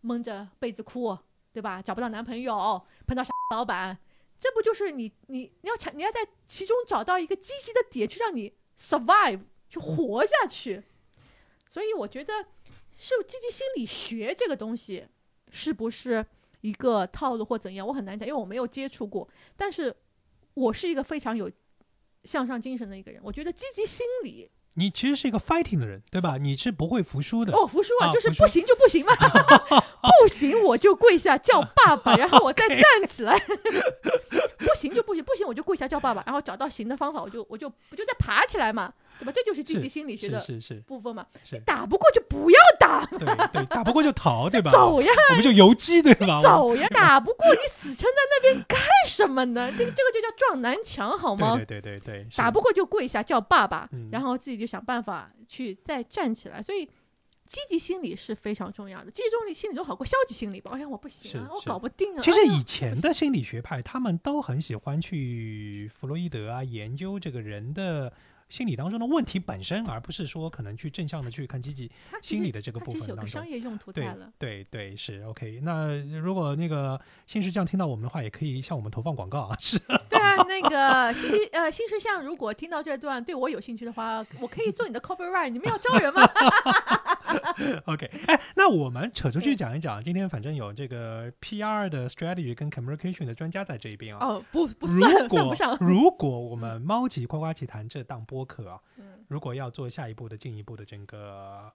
[0.00, 1.14] 蒙着被子哭，
[1.52, 1.82] 对吧？
[1.82, 3.98] 找不到男朋友，碰到傻老板，
[4.38, 10.82] 这不就是你你你要产你要在其中找到一个积极的点，去让你 survive 去活下去。
[11.68, 12.32] 所以我觉得
[13.02, 15.06] 是积极心理学这个东西
[15.50, 16.24] 是不是
[16.60, 19.26] 一个套路或怎样，我很难讲，因为我没有接触过。
[19.56, 19.94] 但是
[20.54, 21.50] 我是一个非常有
[22.24, 24.50] 向上精神的一个人，我觉得积极心理。
[24.74, 26.36] 你其实是一个 fighting 的人，对吧？
[26.36, 27.52] 你是不会服输的。
[27.52, 29.12] 哦，服输啊，就是不行就不行嘛，
[30.22, 33.36] 不行我就跪下叫爸爸，然后我再 站起来。
[34.58, 38.92] 不行就不行，不行我就跪下叫爸爸，然后找到行的方法，我就我就不就再爬起来嘛。
[39.20, 39.32] 对吧？
[39.32, 40.42] 这就是积极心理学的
[40.86, 41.24] 部分嘛。
[41.64, 43.18] 打不过就不要打嘛。
[43.18, 44.70] 对对，打不过就逃，对吧？
[44.70, 45.12] 走呀！
[45.30, 46.40] 我们就游击，对吧？
[46.40, 46.88] 走呀！
[46.88, 49.70] 打不过你死撑在那边干什么呢？
[49.70, 51.54] 这个这个就叫撞南墙，好吗？
[51.54, 52.26] 对对对对。
[52.34, 56.62] 打不过就跪下叫爸爸，然后自己就想办法去再站起来。
[56.62, 56.86] 所以
[57.44, 59.10] 积极心理是非常重要的。
[59.10, 60.70] 积极心理总好过消极心理吧？
[60.74, 62.22] 哎呀，我不行啊，我搞不定啊。
[62.22, 68.12] 其实以前的心理学派他们都很喜欢去弗洛伊德啊研究这个人的。
[68.50, 71.90] 心理当中的问题本身，而不是说可能去正向的去看积极
[72.20, 73.26] 心理的这个部分当中。
[73.26, 74.06] 商业用途对
[74.38, 75.60] 对对，是 OK。
[75.62, 79.56] 那如果那个新石匠听到我们的话，也可以向我们投放广告啊。
[79.58, 79.78] 是。
[80.08, 85.48] 对啊，那个新呃新石匠如果听到这段对我有兴趣的话，我可以做你的 copyright。
[85.48, 86.28] 你们要招人吗
[87.86, 90.02] OK，哎，那我们扯出去讲一讲。
[90.02, 94.26] 今天反正有这个 PR 的 strategy 跟 communication 的专家在这一边啊。
[94.26, 95.76] 哦，不不算，算不上。
[95.80, 98.80] 如果我们猫级夸夸奇谈这档播客啊，
[99.28, 101.70] 如果要做下一步的进一步的整个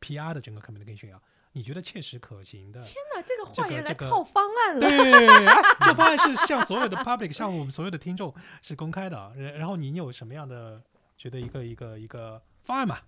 [0.00, 1.20] PR 的整个 communication 啊，
[1.52, 2.80] 你觉得切实可行的？
[2.80, 4.80] 天哪，这个话也来套方案了。
[4.86, 5.36] 对，
[5.80, 9.32] 这方案是向所有的 public， 向我们所有的听众是公开的。
[9.34, 10.76] 然后你有什么样的
[11.16, 12.98] 觉得一个一个一个方案嘛？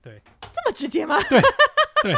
[0.00, 1.16] 对，这么直接吗？
[1.30, 1.40] 对，
[2.02, 2.14] 对，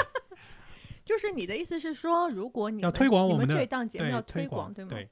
[1.05, 4.91] 就是你的意思是说，如果你要推广我们这档节目要推广，对吗？
[4.91, 5.09] 对。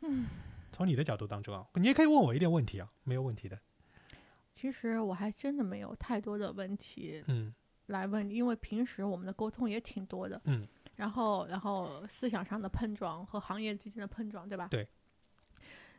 [0.00, 0.26] 嗯，
[0.72, 3.58] 从你的角度当中啊，你也可以问我一点问题啊，没有问题的。
[4.54, 7.54] 其实我还真的没有太多的问题，嗯，
[7.86, 14.68] 来问，因为平时我们的沟通也挺多的，嗯，然后，然后思想上的碰撞和行业之间的碰撞，对吧？
[14.70, 14.86] 对。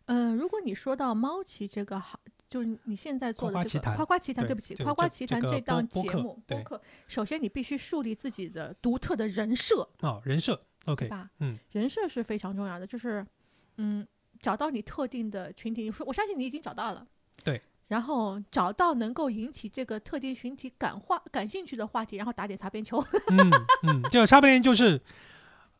[0.06, 2.20] 嗯，如果你说到猫奇这个行。
[2.56, 11.30] 就是你现在做的这个《夸夸奇谈》，对不起，《夸夸奇谈》这档节目播客，首先你必须树立自己的独特的人设哦，人设，OK 吧？
[11.39, 13.28] 嗯，人设是非常重要的，就是
[13.76, 14.08] 嗯，
[14.39, 17.06] 找到你特定的群体，说我相信你已经找到了，
[17.43, 23.51] 对，然后找到能够引起这个特定群体感化感兴趣的话题，然后打点擦边球，嗯
[23.84, 25.01] 嗯，这个擦边就是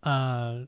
[0.02, 0.68] 呃。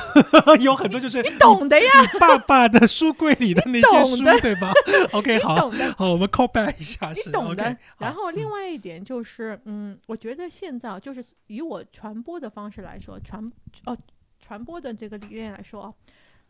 [0.60, 4.72] 有很多就是你 懂的呀，爸爸的书柜里的那些书，对吧
[5.12, 7.76] ？OK， 好，好，我们 call back 一下，你懂的。
[7.98, 13.50] 然后另外一点就是，嗯，我觉得现在就是以我传播的方式来说，传
[13.86, 13.96] 哦
[14.40, 15.94] 传播的这个理念来说，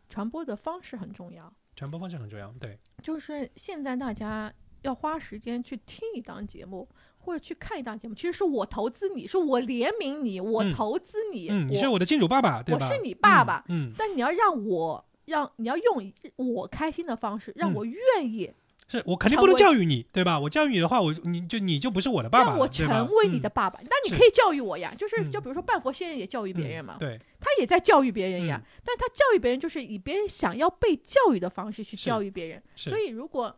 [0.09, 6.87] 传播的方式很重要，传播方式很重要，对，就是现在大家要花时间去听一档节目。
[7.23, 12.85] 或者去看一档节目，其实是我投资你，是我怜悯你，我投资你，你是我的金主爸爸，对吧？
[12.87, 18.51] 我是你爸爸，嗯，但你要让我让你要用我开心的方式，让我愿意，
[18.87, 20.37] 是我肯定不能教育你，对吧？
[20.37, 33.55] 我教育你的话，我你就你就不是我的爸爸，让我成为你的爸爸，但你可以教育我呀，就是就比如说半佛仙人也教育别人嘛，对，他也在教育别人呀，但他教育别人就是以别人想要被教育的方式去教育别人，所以如果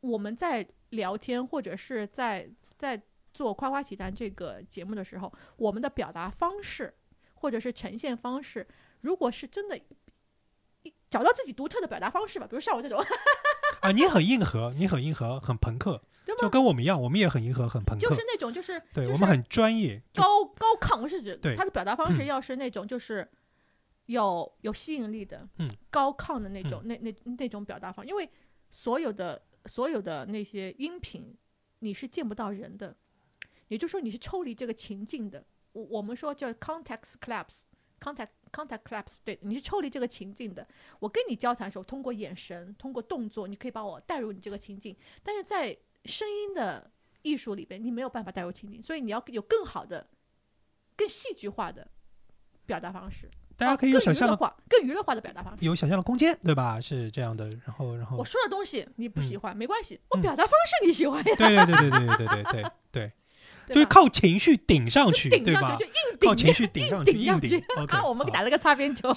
[0.00, 3.00] 我们在聊天或者是在在
[3.32, 6.94] 做《夸夸其谈》这个节目的时候，我们的表达方式
[7.34, 8.66] 或者是呈现方式，
[9.00, 9.80] 如果是真的，
[11.10, 12.98] 找到自己独特的表达方式吧，比如像我这种，
[13.80, 23.28] 啊，你很硬核，你很硬核，很朋克，就跟我们一样，我们也很硬核，很朋克，就是那种，就是对我们很专业，高高亢我是指他的表达方式要是那种，就是
[24.06, 28.28] 有有吸引力的，嗯，高亢的那种，那那那种表达方，因为
[28.70, 31.34] 所有的所有的那些音频，
[31.84, 32.96] 你是见不到人的。
[33.68, 35.44] 也就是说，你是抽离这个情境的。
[35.72, 40.66] 我我们说叫 context collapse，context context collapse，对，你是抽离这个情境的。
[41.00, 44.96] 我跟你交谈的时候，通过眼神，通过动作，你可以把我带入你这个情境。
[45.22, 46.90] 但是在声音的
[47.22, 50.08] 艺术里边，你没有办法带入情境，所以你要有更好的、
[50.96, 51.90] 更戏剧化的
[52.66, 53.28] 表达方式。
[53.56, 56.80] 大家可以有想象的话，更娱乐化的表达方式，有想象的空间，对吧？
[56.80, 57.48] 是这样的。
[57.64, 61.34] 然后，然后我说的东西你不喜欢没关系，我表达方式你喜欢呀。
[61.36, 63.12] 对对对对对对对对对。
[63.66, 65.74] 就是靠情绪顶上去，对吧？
[65.80, 67.58] 就硬顶，靠情绪顶上去，硬顶。
[67.88, 69.10] 啊，我们打了个擦边球。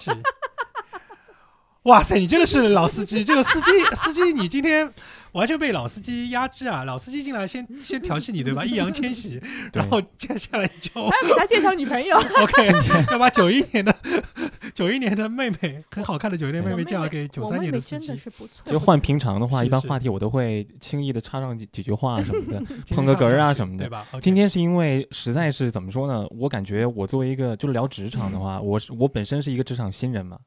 [1.87, 1.91] 是。
[1.91, 3.23] 哇塞，你真的是老司机！
[3.23, 4.89] 这个司机， 司机，你今天
[5.31, 6.83] 完全被老司机压制啊！
[6.83, 8.65] 老司机进来先 先调戏你，对吧？
[8.65, 9.39] 易烊千玺，
[9.71, 12.17] 然后接下来就还要给他介绍女朋友。
[12.43, 13.95] OK，要把九一年的
[14.73, 18.11] 九一年的妹妹，很好看的九一年妹妹介绍给九三年的司机。
[18.65, 22.61] 就换平常的话，一般话题我都会轻易的插上几几句话什么的，
[22.93, 24.05] 碰个哏啊什么的，对吧？
[24.21, 26.27] 今天是因为实在是怎么说呢？
[26.31, 30.37] 我感觉我作为一个就是聊职场的话，我是我本身是一个职场新人嘛。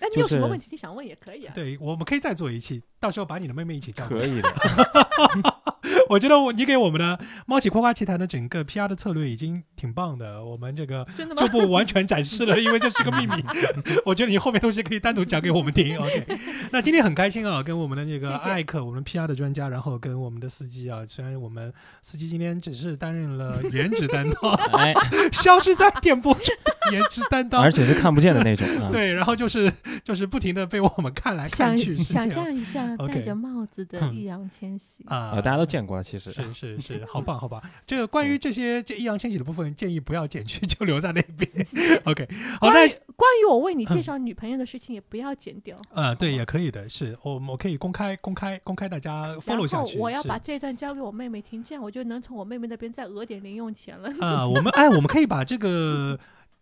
[0.00, 1.52] 那你有什么问题你想问也可以啊。
[1.54, 4.04] 对，我们可以再做一期，到时候把你的妹妹一起叫。
[4.08, 4.52] 可以的。
[6.08, 13.34] 我觉得我你给我们的猫起夸夸奇谈的整个 PR 的策略已经挺棒的，我们这个就不完全展示了，因为这是个秘密。
[14.04, 15.96] 我觉得你后面东西可以单独讲给我们听。
[16.02, 16.26] OK，
[16.72, 24.92] 那今天很开心啊，跟我们的那个艾克，我们 PR 的专家，然后跟我们的司机啊，虽然我们司机今天只是担任了颜值担当，哎，
[25.30, 26.54] 消失在电波中，
[26.90, 28.66] 颜值担当，而且是看不见的那种。
[28.90, 29.72] 对，然后就是
[30.04, 31.96] 就是不停的被我们看来看去。
[31.98, 36.02] 想象一下戴着帽子的易烊千玺啊，大家都见过了。
[36.02, 37.60] 其实是是是，好棒 好棒！
[37.86, 41.66] 这个关于这些这易烊千玺的部分，建议不要剪去，就留在那边。
[42.04, 42.28] OK，
[42.60, 45.76] 好，那关于我为你介绍女朋友的事情，也不要剪掉。
[45.94, 49.98] 嗯，对，也可以的，是我我可以公开公开公开大家 follow 下去。
[49.98, 54.12] 我要把这段交给我妹妹听，这样我就能从我妹妹那边再讹点零用钱了。
[54.20, 56.18] 啊， 我们哎，我们可以把这个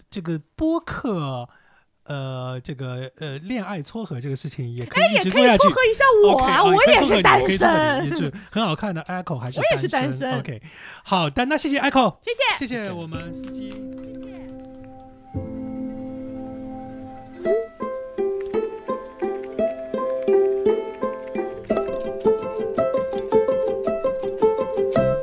[0.08, 1.48] 这个播客。
[2.06, 5.58] 呃，这个呃，恋爱撮合这个事情也可以一直做下去。
[5.58, 9.02] 撮合一下我啊，我也是单身，也是很好看的。
[9.04, 10.38] Echo 还是我也是单身。
[10.38, 10.60] OK，
[11.02, 13.76] 好的，那谢谢 Echo，谢谢谢谢我们司机，谢
[14.20, 14.34] 谢。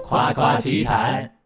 [0.04, 1.41] 夸夸其谈。